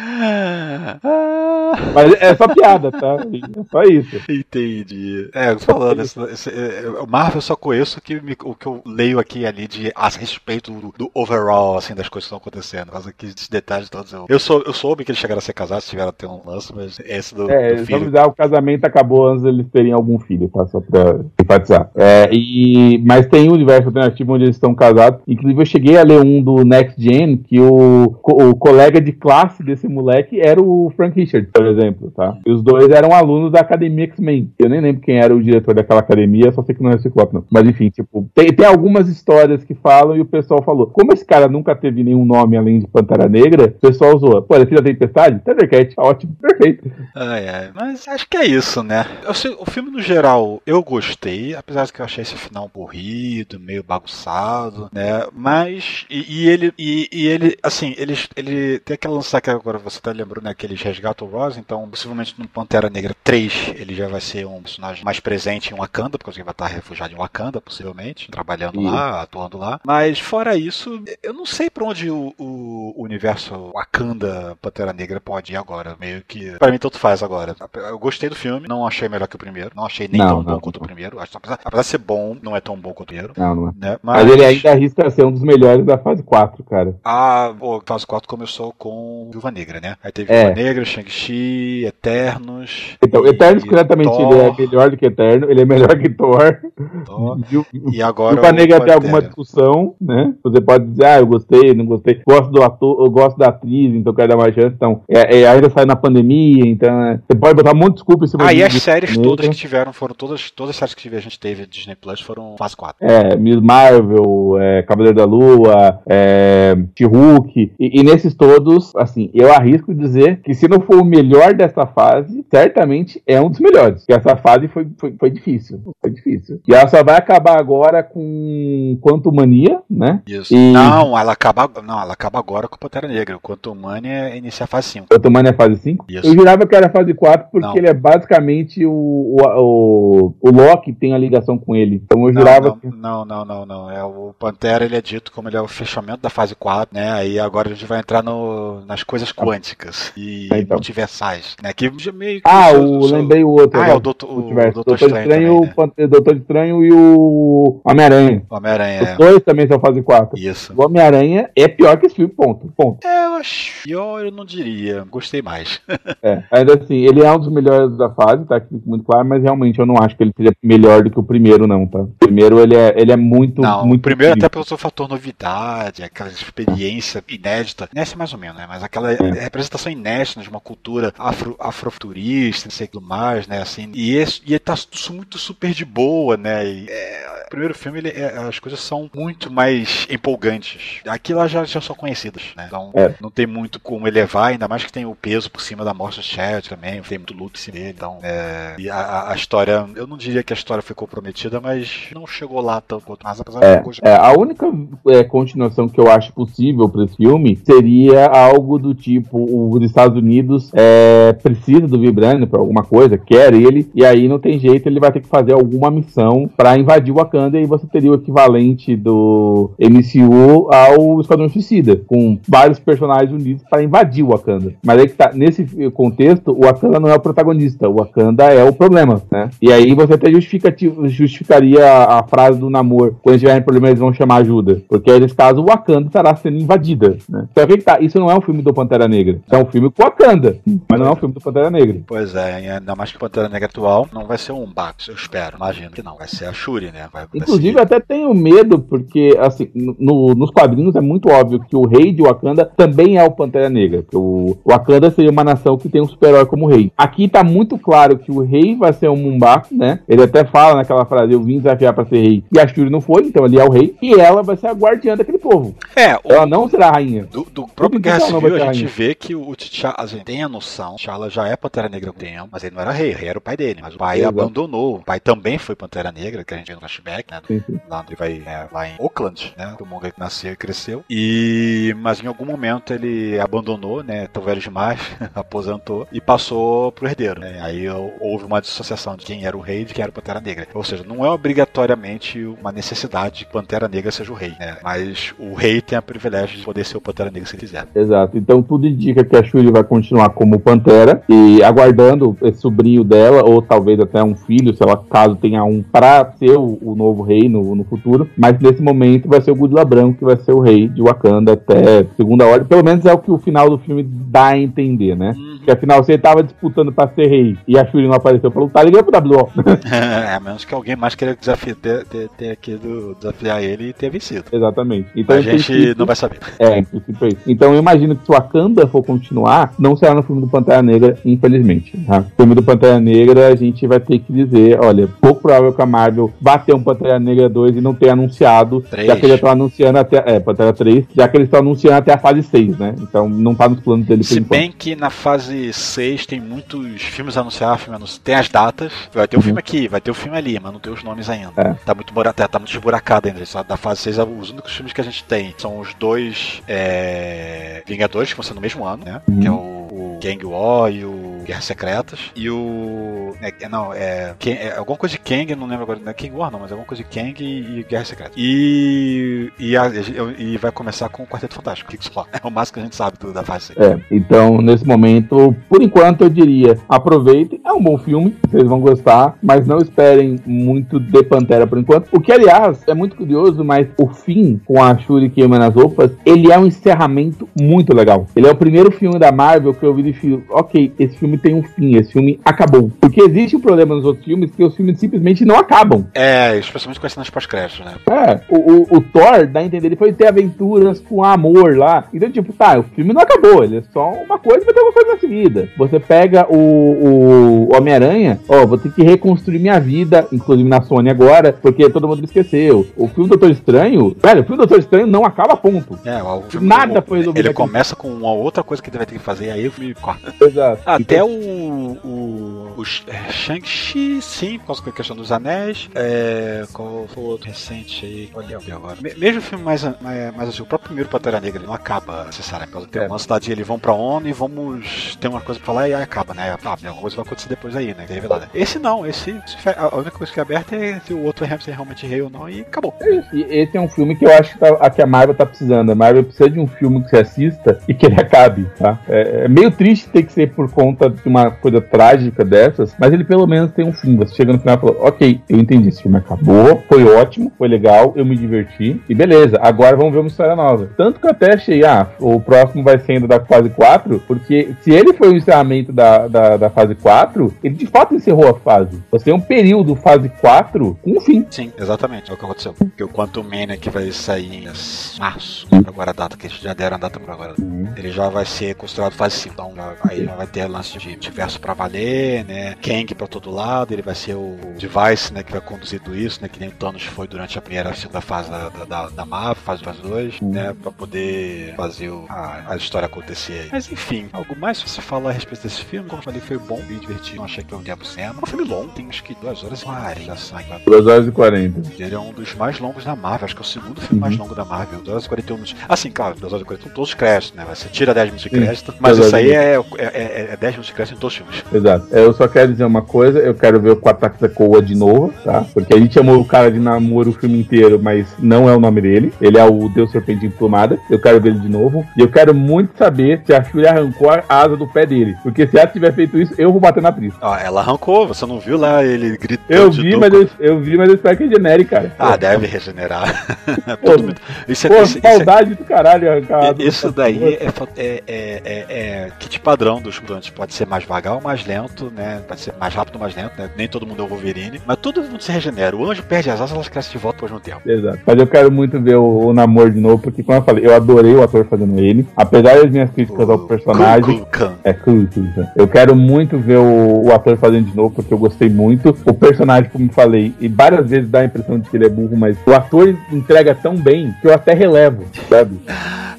[1.93, 3.17] Mas é só piada, tá?
[3.17, 4.15] É só isso.
[4.29, 5.29] Entendi.
[5.33, 8.81] É, falando, esse, esse, é, o Marvel eu só conheço que me, o que eu
[8.85, 12.89] leio aqui ali de a respeito do, do, overall, assim, das coisas que estão acontecendo.
[12.93, 14.11] Mas aqui, esses detalhes todos.
[14.11, 16.41] Eu, eu, sou, eu soube que eles chegaram a ser casados, tiveram a ter um
[16.45, 17.49] lance, mas esse do.
[17.49, 18.11] É, do filho...
[18.25, 20.65] o casamento acabou antes deles terem algum filho, tá?
[20.67, 21.89] Só pra enfatizar.
[21.95, 25.21] É, e, mas tem um universo alternativo onde eles estão casados.
[25.27, 29.63] Inclusive, eu cheguei a ler um do Next Gen que o, o colega de classe
[29.63, 32.37] desse moleque era o Frank Richard, por exemplo, tá?
[32.45, 34.51] E os dois eram alunos da Academia X-Men.
[34.57, 37.33] Eu nem lembro quem era o diretor daquela academia, só sei que não é Ciclope,
[37.33, 37.43] não.
[37.51, 41.25] Mas enfim, tipo, tem, tem algumas histórias que falam e o pessoal falou: como esse
[41.25, 44.41] cara nunca teve nenhum nome além de Pantera Negra, o pessoal usou.
[44.41, 45.39] Pô, ele filho da Tempestade?
[45.39, 46.91] Thundercat, ótimo, perfeito.
[47.15, 47.69] Ai, ai.
[47.73, 49.05] Mas acho que é isso, né?
[49.25, 52.65] Eu sei, o filme no geral eu gostei, apesar de que eu achei esse final
[52.65, 55.25] aburrido, meio bagunçado, né?
[55.33, 56.05] Mas.
[56.09, 56.73] E, e ele.
[56.77, 60.53] E, e, ele, assim, ele, ele tem aquela lançar que agora você tá lembrando, né?
[60.53, 64.45] Que eles resgatam o Ross, então possivelmente no Pantera Negra 3 ele já vai ser
[64.45, 68.79] um personagem mais presente em Wakanda, porque ele vai estar refugiado em Wakanda, possivelmente, trabalhando
[68.81, 69.79] lá, atuando lá.
[69.83, 75.53] Mas fora isso, eu não sei para onde o, o, universo Wakanda Pantera Negra pode
[75.53, 75.95] ir agora.
[75.99, 76.51] Meio que.
[76.57, 77.55] Pra mim, tanto faz agora.
[77.73, 80.43] Eu gostei do filme, não achei melhor que o primeiro, não achei nem não, tão
[80.43, 81.19] não, bom quanto o primeiro.
[81.19, 83.33] Apesar, apesar de ser bom, não é tão bom quanto o primeiro.
[83.37, 83.71] Não, não é.
[83.77, 83.97] Né?
[84.01, 84.23] Mas...
[84.23, 84.31] Mas...
[84.33, 86.95] ele ainda arrisca ser um dos melhores da fase 4, cara.
[87.03, 89.95] Ah, a fase 4 começou com Viúva Negra, né?
[90.03, 90.45] Aí teve é.
[90.45, 92.97] Viúva Negra, Shang-Chi, Eternos.
[93.01, 94.33] Então, Eternos, corretamente, Thor.
[94.33, 96.57] ele é melhor do que Eterno, ele é melhor que Thor.
[97.05, 97.39] Thor.
[97.91, 98.35] E, agora.
[98.35, 100.33] Viúva Negra tem alguma discussão, né?
[100.43, 102.21] Você pode dizer, ah, eu gostei, não gostei.
[102.25, 104.73] Gosto do ator, eu gosto da atriz, então quero dar mais chance.
[104.75, 107.99] Então, é, é, ainda sai na pandemia, então é, você pode botar um monte de
[107.99, 110.95] desculpa em cima Ah, e as séries todas que tiveram foram todas, todas as séries
[110.95, 112.95] que a gente teve Disney Plus foram fase 4.
[113.05, 119.51] É, Miss Marvel, é, Cavaleiro da Lua, é, She-Hulk, e, e, nesses todos, assim, eu
[119.51, 124.05] arrisco dizer que se não for o melhor dessa fase, certamente é um dos melhores.
[124.05, 125.81] Porque essa fase foi, foi, foi difícil.
[126.01, 126.61] Foi difícil.
[126.67, 130.21] E ela só vai acabar agora com Quanto Mania, né?
[130.27, 130.53] Isso.
[130.53, 130.71] E...
[130.71, 133.37] Não, ela acaba, não, ela acaba agora com Pantera Negra.
[133.41, 135.07] Quanto Mania inicia a fase 5.
[135.09, 136.05] Quanto Mania é fase 5?
[136.09, 136.27] Isso.
[136.27, 137.77] Eu jurava que era fase 4 porque não.
[137.77, 142.01] ele é basicamente o o, o, o Loki tem a ligação com ele.
[142.05, 142.87] Então eu jurava não, que.
[142.87, 143.91] não, não, não, não.
[143.91, 147.11] É, o Pantera ele é dito como ele é o fechamento da fase 4, né?
[147.11, 150.75] Aí agora a gente vai entrar no, nas coisas quânticas e Ah, então.
[150.75, 151.73] multiversais, né?
[151.73, 153.79] Que meio que Ah, o, sou- lembrei o outro.
[153.79, 154.41] Ah, é o Doutor, o.
[154.41, 156.05] Doutor Doutor Estranho, Estranho, também, né?
[156.05, 158.43] o Doutor Estranho e o Homem-Aranha.
[158.49, 159.15] Homem-Aranha, Os é.
[159.15, 160.37] dois também são fase 4.
[160.39, 160.73] Isso.
[160.75, 162.71] O Homem-Aranha é pior que esse filme, ponto.
[162.75, 163.05] Ponto.
[163.05, 165.05] É, eu acho pior, eu não diria.
[165.09, 165.79] Gostei mais.
[166.21, 166.43] É.
[166.51, 168.59] Ainda assim, ele é um dos melhores da fase, tá?
[168.59, 171.23] Fica muito claro, mas realmente eu não acho que ele seja melhor do que o
[171.23, 171.99] primeiro, não, tá?
[171.99, 173.61] O primeiro ele é, ele é muito.
[173.61, 174.49] Não, muito o primeiro até incrível.
[174.49, 177.89] pelo seu fator novidade, aquela experiência inédita.
[177.91, 178.65] Inédita mais ou menos, né?
[178.67, 179.15] Mas aquela É.
[179.43, 183.61] representação inédita de uma cultura afro, afrofuturista, não sei o que mais, né?
[183.61, 186.65] Assim, e, esse, e tá su- muito super de boa, né?
[186.65, 191.01] E, é, o primeiro filme, ele, é, as coisas são muito mais empolgantes.
[191.07, 192.65] Aqui lá já, já são conhecidas, né?
[192.67, 193.13] Então É.
[193.21, 196.17] não tem muito como elevar, ainda mais que tem o peso por cima da morte
[196.19, 197.89] do Chad também, tem muito luto em cima dele.
[197.95, 201.59] Então, é, e a- a, a história, eu não diria que a história foi comprometida,
[201.61, 204.07] mas não chegou lá tanto quanto mais, apesar É, de gostar.
[204.09, 204.71] é, a única
[205.09, 209.37] é, continuação que eu acho possível para esse filme seria algo do tipo:
[209.75, 214.39] os Estados Unidos é, precisa do Vibranium para alguma coisa, quer ele, e aí não
[214.39, 217.85] tem jeito, ele vai ter que fazer alguma missão para invadir Wakanda, e aí você
[217.87, 224.73] teria o equivalente do MCU ao Esquadrão Suicida, com vários personagens unidos para invadir Wakanda.
[224.85, 228.63] Mas aí que tá, nesse contexto, o Wakanda não é o protagonista, o Wakanda é
[228.63, 229.49] o problema, né?
[229.61, 230.73] E aí você até justifica,
[231.07, 235.35] justificaria a, a frase do Namor, quando tiverem problema eles vão chamar ajuda, porque nesse
[235.35, 237.47] caso o Wakanda estará sendo invadida, né?
[237.57, 240.03] Só que tá, isso não é um filme do Pantera Negra, é um filme com
[240.03, 240.57] Wakanda,
[240.89, 242.01] mas não é um filme do Pantera Negra.
[242.07, 245.13] Pois é, ainda mais que o Pantera Negra atual não vai ser um Bax, eu
[245.15, 245.57] espero.
[245.57, 247.07] Imagino que não, vai ser a Shuri, né?
[247.11, 251.59] Vai, vai Inclusive, eu até tenho medo, porque, assim, no- nos quadrinhos é muito óbvio
[251.59, 254.03] que o rei de Wakanda também é o Pantera Negra.
[254.09, 256.91] Que o Wakanda seria uma nação que tem um super-herói como rei.
[256.97, 259.99] Aqui tá muito claro que o rei vai ser um Mumbaku, né?
[260.07, 262.43] Ele até fala naquela frase: Eu vim desafiar pra ser rei.
[262.51, 263.95] E a Shuri não foi, então ele é o rei.
[264.01, 265.75] E ela vai ser a guardiã daquele povo.
[265.95, 267.25] É, o, Ela não será a rainha.
[267.25, 268.87] do, do próprio Guerra Civil a gente rainha.
[268.87, 272.13] vê que o T'Challa, a gente tem a noção, T'Challa já é Pantera Negra há
[272.13, 274.19] um tempo, mas ele não era rei, rei era o pai dele, mas o pai
[274.19, 274.39] Exato.
[274.39, 277.61] abandonou, o pai também foi Pantera Negra, que a gente vê no flashback, né, Sim,
[277.65, 277.79] sim.
[277.89, 281.93] lá ele vai, é, lá em Oakland, né, que o Monga nasceu e cresceu, e,
[281.99, 284.99] mas em algum momento ele abandonou, né, tão velho demais,
[285.35, 287.85] aposentou, e passou pro herdeiro, né, aí
[288.19, 290.67] houve uma dissociação de quem era o rei e de quem era o Pantera Negra,
[290.73, 295.33] ou seja, não é obrigatoriamente uma necessidade que Pantera Negra seja o rei, né, mas
[295.37, 297.87] o rei tem a privilégio de poder ser o Pantera Negra se quiser.
[297.95, 298.37] Exato.
[298.37, 303.43] Então tudo indica que a Shuri vai continuar como Pantera e aguardando esse sobrinho dela,
[303.43, 307.21] ou talvez até um filho, se ela caso tenha um, para ser o, o novo
[307.21, 308.29] rei no, no futuro.
[308.37, 311.53] Mas nesse momento vai ser o Gudla Branco que vai ser o rei de Wakanda
[311.53, 312.67] até segunda ordem.
[312.67, 315.35] Pelo menos é o que o final do filme dá a entender, né?
[315.63, 318.61] Que afinal, se ele tava disputando pra ser rei e a Shuri não apareceu pra
[318.61, 319.49] lutar, ele ganhou pro WO.
[319.91, 323.93] é, a menos que alguém mais queira desafiar, ter, ter, ter querido desafiar ele e
[323.93, 324.45] ter vencido.
[324.51, 325.07] Exatamente.
[325.15, 326.39] Então, a gente princípio- não vai saber.
[326.59, 327.37] É, em princípio é isso.
[327.47, 330.81] Então eu imagino que se o Wakanda for continuar, não será no filme do Pantera
[330.81, 331.97] Negra, infelizmente.
[332.05, 332.19] Tá?
[332.19, 335.81] No filme do Pantera Negra, a gente vai ter que dizer, olha, pouco provável que
[335.81, 336.31] a Marvel
[336.65, 339.07] ter um Pantera Negra 2 e não ter anunciado, Três.
[339.07, 340.23] já que eles estão anunciando até.
[340.25, 342.93] É, Pantera 3, já que eles estão anunciando até a fase 6, né?
[342.99, 344.49] Então não tá nos planos dele Se enquanto.
[344.59, 348.93] bem que na fase 6 tem muitos filmes a anunciar, filme anunci- tem as datas,
[349.11, 349.43] vai ter o Uhum.
[349.43, 351.51] filme aqui, vai ter o filme ali, mas não tem os nomes ainda.
[351.57, 351.73] É.
[351.83, 353.43] Tá muito bura- tá, tá muito esburacado ainda.
[353.43, 357.81] Só da fase 6, os únicos filmes que a gente tem são os dois é,
[357.87, 359.19] Vingadores, que vão ser no mesmo ano, né?
[359.27, 359.39] Uhum.
[359.39, 359.78] Que é o, o
[360.21, 362.19] Gang War e o Guerras Secretas.
[362.35, 363.33] E o.
[363.41, 366.35] é, é, não, é, é alguma coisa de Kang, não lembro agora, não é King
[366.35, 368.33] War não, mas é alguma coisa de Kang e, e Guerras Secretas.
[368.37, 369.51] E.
[369.59, 369.91] E, a-
[370.37, 372.25] e vai começar com o Quarteto Fantástico, que só.
[372.41, 373.77] É o máximo que a gente sabe do- da fase 6.
[373.79, 378.79] É, então nesse momento, por enquanto eu diria, aproveitem, é um bom filme, vocês vão
[378.79, 382.07] gostar, mas não esperem muito de Pantera por enquanto.
[382.11, 386.11] O que, aliás, é muito curioso, mas o fim com a Shuri queimando as roupas,
[386.25, 388.25] ele é um encerramento muito legal.
[388.35, 391.37] Ele é o primeiro filme da Marvel que eu vi de filme, ok, esse filme
[391.37, 392.91] tem um fim, esse filme acabou.
[392.99, 396.05] Porque existe um problema nos outros filmes que os filmes simplesmente não acabam.
[396.13, 397.95] É, especialmente com as cenas pós-créditos, né?
[398.09, 402.05] É, o, o, o Thor, dá a entender, ele foi ter aventuras com amor lá.
[402.13, 404.91] Então, tipo, tá, o filme não acabou, ele é só uma coisa, vai ter uma
[404.93, 405.69] coisa na seguida.
[405.77, 411.09] Você pega o, o Homem-Aranha, ó, vou ter que reconstruir minha vida, inclusive na Sony
[411.09, 412.87] agora, porque todo mundo me esqueceu.
[412.95, 415.97] O filme Doutor Estranho, velho, o filme Doutor Estranho não acaba, ponto.
[416.05, 417.55] É, o Nada foi resolvido Ele aqui.
[417.57, 420.33] começa com uma outra coisa que ele vai ter que fazer, aí o filme corta.
[420.41, 420.81] Exato.
[420.85, 425.89] Até Então, o, o Os é, Shang-Chi, sim, por causa da questão dos anéis.
[425.95, 428.29] É, qual foi o outro recente aí?
[428.33, 428.97] Olha agora.
[429.01, 431.73] Me- mesmo o filme mais, mais, mais assim, o próprio primeiro Pantera Negra ele não
[431.73, 432.87] acaba necessariamente.
[432.87, 433.07] Tem É.
[433.07, 436.01] uma cidade, eles vão pra ONU e vamos ter uma coisa pra lá e aí
[436.03, 436.55] acaba, né?
[436.63, 438.05] Ah, alguma coisa vai acontecer depois aí, né?
[438.53, 441.49] Esse não, esse, esse a única coisa que é aberta é se o outro é
[441.71, 442.93] realmente rei ou não e acabou.
[443.33, 445.45] E esse é um filme que eu acho que, tá- a, que a Marvel tá
[445.45, 445.91] precisando.
[445.91, 448.99] A Marvel precisa de um filme que você assista e que ele acabe, tá?
[449.07, 453.13] É, é meio triste ter que ser por conta de uma coisa trágica dessas, mas
[453.13, 454.15] ele pelo menos tem um fim.
[454.17, 457.67] Você chega no final e fala, ok, eu entendi, esse filme acabou, foi ótimo, foi
[457.67, 460.89] legal, eu me diverti, e beleza, agora vamos ver uma história nova.
[460.97, 464.73] Tanto que eu até achei, ah, o próximo vai ser ainda da fase 4, porque
[464.81, 468.53] se ele foi o encerramento da, da, da fase 4, ele de fato encerrou a
[468.53, 469.01] fase.
[469.11, 471.45] Você tem um período fase 4 com um fim.
[471.49, 472.31] Sim, exatamente.
[472.31, 472.73] É o que aconteceu.
[472.73, 476.73] Porque o Quantum Mania que vai sair em março, agora a data, que eles já
[476.73, 477.55] deram a data por agora.
[477.95, 479.53] Ele já vai ser considerado fase 5.
[479.53, 482.75] Então já- aí vai ter lance de diverso pra valer, né?
[482.81, 485.43] Kang pra todo lado, ele vai ser o device, né?
[485.43, 486.47] Que vai conduzir tudo isso, né?
[486.47, 489.55] Que nem o Thanos foi durante a primeira e segunda fase da, da, da, Marvel,
[489.63, 490.75] fase 2, né?
[490.81, 493.69] Pra poder fazer o- a, a história acontecer aí.
[493.71, 496.07] Mas enfim, algo mais pra você falar a respeito desse filme?
[496.09, 497.37] Como eu falei, foi bom, bem divertido.
[497.37, 498.35] Não achei que foi um diabo cinema.
[498.39, 500.65] É um filme longo, tem acho que 2 horas e 40 sangue.
[500.85, 501.81] 2 horas e 40.
[502.03, 504.37] Ele é um dos mais longos da Marvel, acho que é o segundo filme mais
[504.37, 505.75] longo da Marvel, 2 horas e 41 minutos.
[505.87, 507.65] Assim, claro, 2 horas e 41 todos os créditos, né?
[507.69, 510.87] Você tira 10 minutos de crédito, mas isso aí é, é, é, é 10 minutos
[510.87, 511.63] de crédito em todos os filmes.
[511.73, 512.07] Exato.
[512.11, 514.95] É, Eu só quero dizer uma coisa, eu quero ver o Quatax da Coa de
[514.95, 515.65] novo, tá?
[515.73, 518.79] Porque a gente chamou o cara de namoro o filme inteiro, mas não é o
[518.79, 519.33] nome dele.
[519.41, 520.97] Ele é o Deus Serpente Emplumada.
[521.09, 522.05] Eu quero ver ele de novo.
[522.17, 525.35] E eu quero muito saber se a Shuri arrancou a asa do pé dele.
[525.43, 527.33] Porque se ela tiver feito isso, eu vou bater na atriz.
[527.41, 530.97] Ó, ela arrancou, você não viu lá ele gritando Eu vi, mas eu, eu vi,
[530.97, 532.11] mas eu espero que é genérico, cara.
[532.17, 533.57] Ah, Pô, deve regenerar.
[534.01, 534.35] Pô, Todo mundo-
[534.67, 537.43] Isso é, Pô, isso- isso é- saudade do caralho arrancar a asa do Isso daí
[537.43, 537.67] é,
[537.97, 540.49] é, é, é, padrão dos mutantes.
[540.49, 542.41] Pode ser mais vagar ou mais lento, né?
[542.45, 543.69] Pode ser mais rápido ou mais lento, né?
[543.77, 544.81] Nem todo mundo é o Wolverine.
[544.85, 545.95] Mas todo mundo se regenera.
[545.95, 547.89] O anjo perde as asas, elas crescem de volta depois de um tempo.
[547.89, 548.19] Exato.
[548.25, 550.93] Mas eu quero muito ver o, o namoro de novo, porque, como eu falei, eu
[550.93, 552.27] adorei o ator fazendo ele.
[552.35, 554.39] Apesar das minhas críticas ao personagem.
[554.39, 554.73] Kukulkan.
[554.83, 555.27] É cool.
[555.75, 559.15] Eu quero muito ver o, o ator fazendo de novo, porque eu gostei muito.
[559.25, 562.09] O personagem, como eu falei, e várias vezes dá a impressão de que ele é
[562.09, 565.79] burro, mas o ator entrega tão bem que eu até relevo, sabe?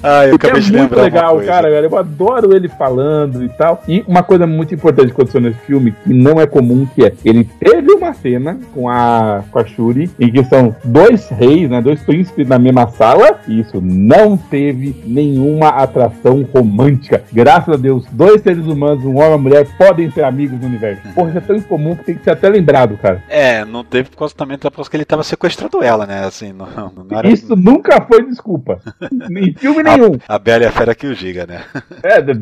[0.03, 1.03] Ah, eu Porque é acabei de muito lembrar.
[1.03, 1.51] legal, coisa.
[1.51, 3.00] cara, Eu adoro ele falando
[3.43, 3.83] e tal.
[3.87, 7.13] E uma coisa muito importante que aconteceu nesse filme, que não é comum, que é
[7.23, 11.81] ele teve uma cena com a, com a Shuri, em que são dois reis, né?
[11.81, 17.23] Dois príncipes na mesma sala, e isso não teve nenhuma atração romântica.
[17.31, 20.67] Graças a Deus, dois seres humanos, um homem e uma mulher, podem ser amigos no
[20.67, 21.01] universo.
[21.13, 23.23] Porra, isso é tão incomum que tem que ser até lembrado, cara.
[23.29, 26.25] É, não teve por causa também por causa que ele tava sequestrando ela, né?
[26.25, 27.27] Assim, não, não era.
[27.27, 28.79] Isso nunca foi desculpa.
[29.31, 30.17] em filme nenhum.
[30.27, 31.61] A Bela e a Fera que o giga, né?
[32.03, 32.33] É, de-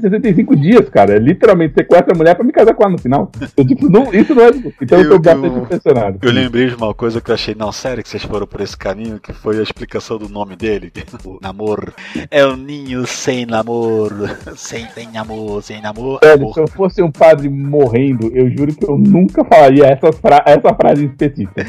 [0.00, 1.14] 365 dias, cara.
[1.16, 3.30] É Literalmente sequestra a mulher pra me casar com ela no final.
[3.56, 4.50] Eu, tipo, não- isso não é.
[4.80, 6.18] Então eu, Eu- tô bastante eu- impressionado.
[6.22, 8.76] Eu lembrei de uma coisa que eu achei, não, sério que vocês foram por esse
[8.76, 10.92] caminho, que foi a explicação do nome dele.
[11.24, 11.92] O namoro.
[12.30, 14.28] É o ninho sem namoro.
[14.56, 16.18] Sem, sem amor, sem namor.
[16.22, 20.42] Sério, se eu fosse um padre morrendo, eu juro que eu nunca falaria essa, fra-
[20.46, 21.64] essa frase específica.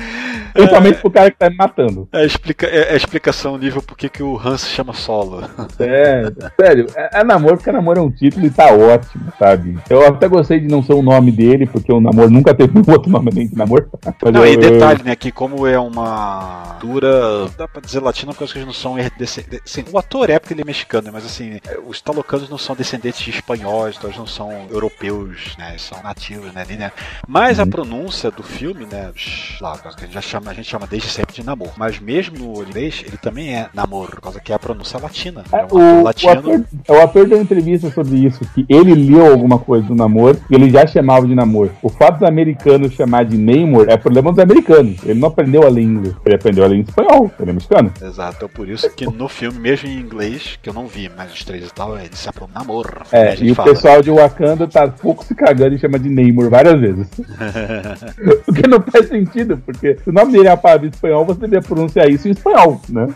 [0.53, 2.07] Principalmente pro cara que tá me matando.
[2.11, 5.41] É explica, é a explicação nível por que o Han se chama solo.
[5.79, 9.77] É, sério, é, é namoro porque namoro é um título e tá ótimo, sabe?
[9.89, 12.91] Eu até gostei de não ser o nome dele, porque o namoro nunca teve um
[12.91, 13.89] outro nome além de namoro.
[14.05, 18.33] Mas Não, eu- e detalhe, né, que como é uma dura, dá pra dizer latina,
[18.33, 19.61] porque eles não são descendentes.
[19.65, 22.75] Assim, o ator é porque ele é mexicano, mas assim, é, os talocanos não são
[22.75, 26.91] descendentes de espanhóis, então eles não são europeus, né, são nativos, né, ali, né.
[27.27, 29.11] Mas a pronúncia do filme, né,
[29.61, 31.71] lá, que a gente já chama, a gente chama desde sempre de namoro.
[31.77, 35.43] Mas mesmo no inglês, ele também é namoro, por causa que é a pronúncia latina.
[35.51, 36.31] É, É um ator o, o, latino.
[36.31, 40.55] ator, o ator deu entrevista sobre isso, que ele leu alguma coisa do namoro e
[40.55, 41.71] ele já chamava de namoro.
[41.81, 44.97] O fato dos americanos chamar de Namor é problema dos americanos.
[45.03, 47.91] Ele não aprendeu a inglês, ele aprendeu a ler em espanhol, ele é mexicano.
[48.01, 51.33] Exato, então por isso que no filme, mesmo em inglês, que eu não vi, mas
[51.33, 53.01] os três e tal, ele se apelou namoro.
[53.11, 53.69] É, e o fala.
[53.69, 57.07] pessoal de Wakanda tá pouco se cagando e chama de Namor várias vezes.
[58.47, 61.39] o que não faz sentido, porque o nome dele é a palavra em espanhol, você
[61.39, 63.07] deveria pronunciar isso em espanhol, né?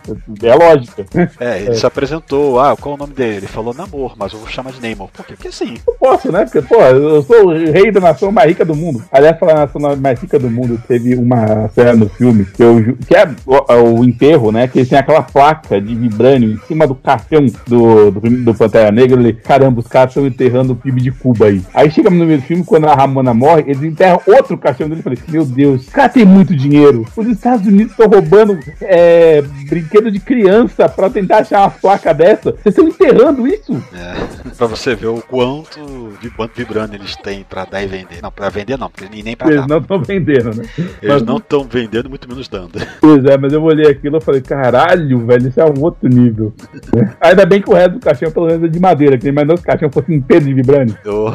[0.42, 1.04] É lógica.
[1.40, 3.36] É, ele se apresentou, ah, qual é o nome dele?
[3.38, 5.08] Ele falou Namor, mas eu vou chamar de Namor.
[5.12, 5.34] Por quê?
[5.34, 5.76] Porque sim.
[5.86, 6.44] Eu posso, né?
[6.44, 9.02] Porque, pô, eu sou o rei da nação mais rica do mundo.
[9.12, 13.16] Aliás, falar nação mais rica do mundo, teve uma cena no filme que, eu, que
[13.16, 14.68] é o, o enterro, né?
[14.68, 18.92] Que eles têm aquela placa de vibrânio em cima do caixão do, do, do Pantera
[18.92, 19.20] Negra.
[19.20, 21.62] Ele, caramba, os caras estão enterrando o PIB de Cuba aí.
[21.74, 25.00] Aí chega no meio do filme, quando a Ramona morre, eles enterram outro caixão dele.
[25.00, 27.04] Eu falei, meu Deus, esse cara tem muito dinheiro.
[27.16, 32.52] Os Estados Unidos estão roubando é, brinquedo de criança pra tentar achar uma placa dessa.
[32.52, 33.82] Vocês estão enterrando isso?
[33.94, 38.20] É, pra você ver o quanto de quanto vibrando eles têm pra dar e vender.
[38.22, 39.68] Não, pra vender não, porque nem pra Eles dar.
[39.68, 40.64] não estão vendendo, né?
[40.78, 42.78] Eles Mas- não estão vendendo, muito menos dando.
[43.00, 46.52] Pois é, mas eu olhei aquilo e falei, caralho, velho, isso é um outro nível.
[47.20, 49.46] Ainda bem que o resto do caixão pelo menos é de madeira, que nem mais
[49.48, 50.96] não que o caixão fosse inteiro de vibrante.
[51.04, 51.32] Eu-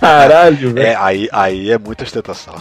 [0.00, 0.78] Caralho, velho.
[0.86, 2.54] É, aí, aí é muita ostentação.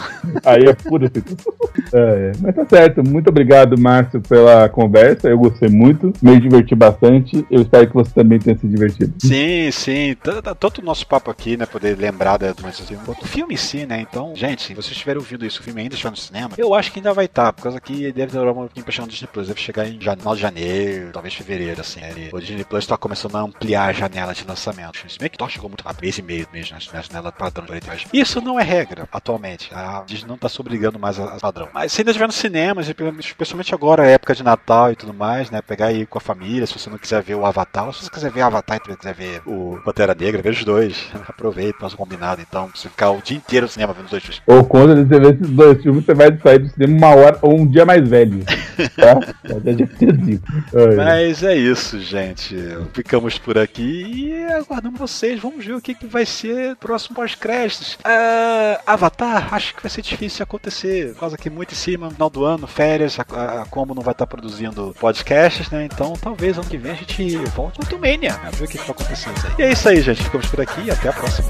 [0.46, 1.54] Aí é pura situação.
[1.94, 2.32] É, é.
[2.42, 3.04] Mas tá certo.
[3.04, 5.30] Muito obrigado, Márcio, pela conversa.
[5.30, 6.14] Eu gostei muito.
[6.22, 7.46] Me diverti bastante.
[7.50, 9.14] Eu espero que você também tenha se divertido.
[9.20, 10.16] Sim, sim.
[10.60, 11.66] Tanto o nosso papo aqui, né?
[11.66, 14.02] Poder lembrar da do assim, quanto o filme em si, né?
[14.02, 16.92] Então, gente, se vocês estiverem ouvindo isso, o filme ainda estiver no cinema, eu acho
[16.92, 19.30] que ainda vai estar, por causa que deve demorar um pouquinho pra chegar no Disney
[19.32, 19.48] Plus.
[19.48, 22.00] Deve chegar em final de janeiro, talvez fevereiro, assim.
[22.32, 25.00] O Disney Plus tá começando a ampliar a janela de lançamento.
[25.08, 26.82] Se bem que Thor chegou muito rápido, mês e meio mesmo, né?
[26.94, 27.80] na janela padrão de.
[28.14, 29.70] Isso não é regra, atualmente.
[29.74, 31.70] A Disney não tá se obrigando mais a, a padrão.
[31.74, 32.88] Mas se ainda estiver nos cinemas,
[33.20, 35.62] especialmente agora, época de Natal e tudo mais, né?
[35.62, 38.10] Pegar aí com a família, se você não quiser ver o Avatar, ou se você
[38.10, 41.08] quiser ver o Avatar e quiser ver o Pantera Negra, veja os dois.
[41.28, 42.42] Aproveita, nosso combinado.
[42.42, 44.42] Então, você ficar o dia inteiro no cinema vendo os dois filmes.
[44.46, 47.60] Ou quando você ver esses dois filmes, você vai sair do cinema uma hora ou
[47.60, 48.44] um dia mais velho.
[48.96, 49.20] Tá?
[50.24, 50.44] Digo.
[50.74, 52.56] É, Mas é isso, gente.
[52.94, 55.40] Ficamos por aqui e aguardamos vocês.
[55.40, 57.98] Vamos ver o que, que vai ser próximo pós-créditos.
[58.04, 61.14] Ah, Avatar, acho que vai ser difícil acontecer.
[61.14, 64.12] Por causa que muito em cima, final do ano, férias, a, a Como não vai
[64.12, 65.86] estar produzindo podcasts, né?
[65.86, 68.50] Então talvez ano que vem a gente volte no Mania, né?
[68.52, 69.30] Ver o que, que acontecer.
[69.30, 69.54] aí.
[69.58, 70.22] E é isso aí, gente.
[70.22, 71.50] Ficamos por aqui e até a próxima.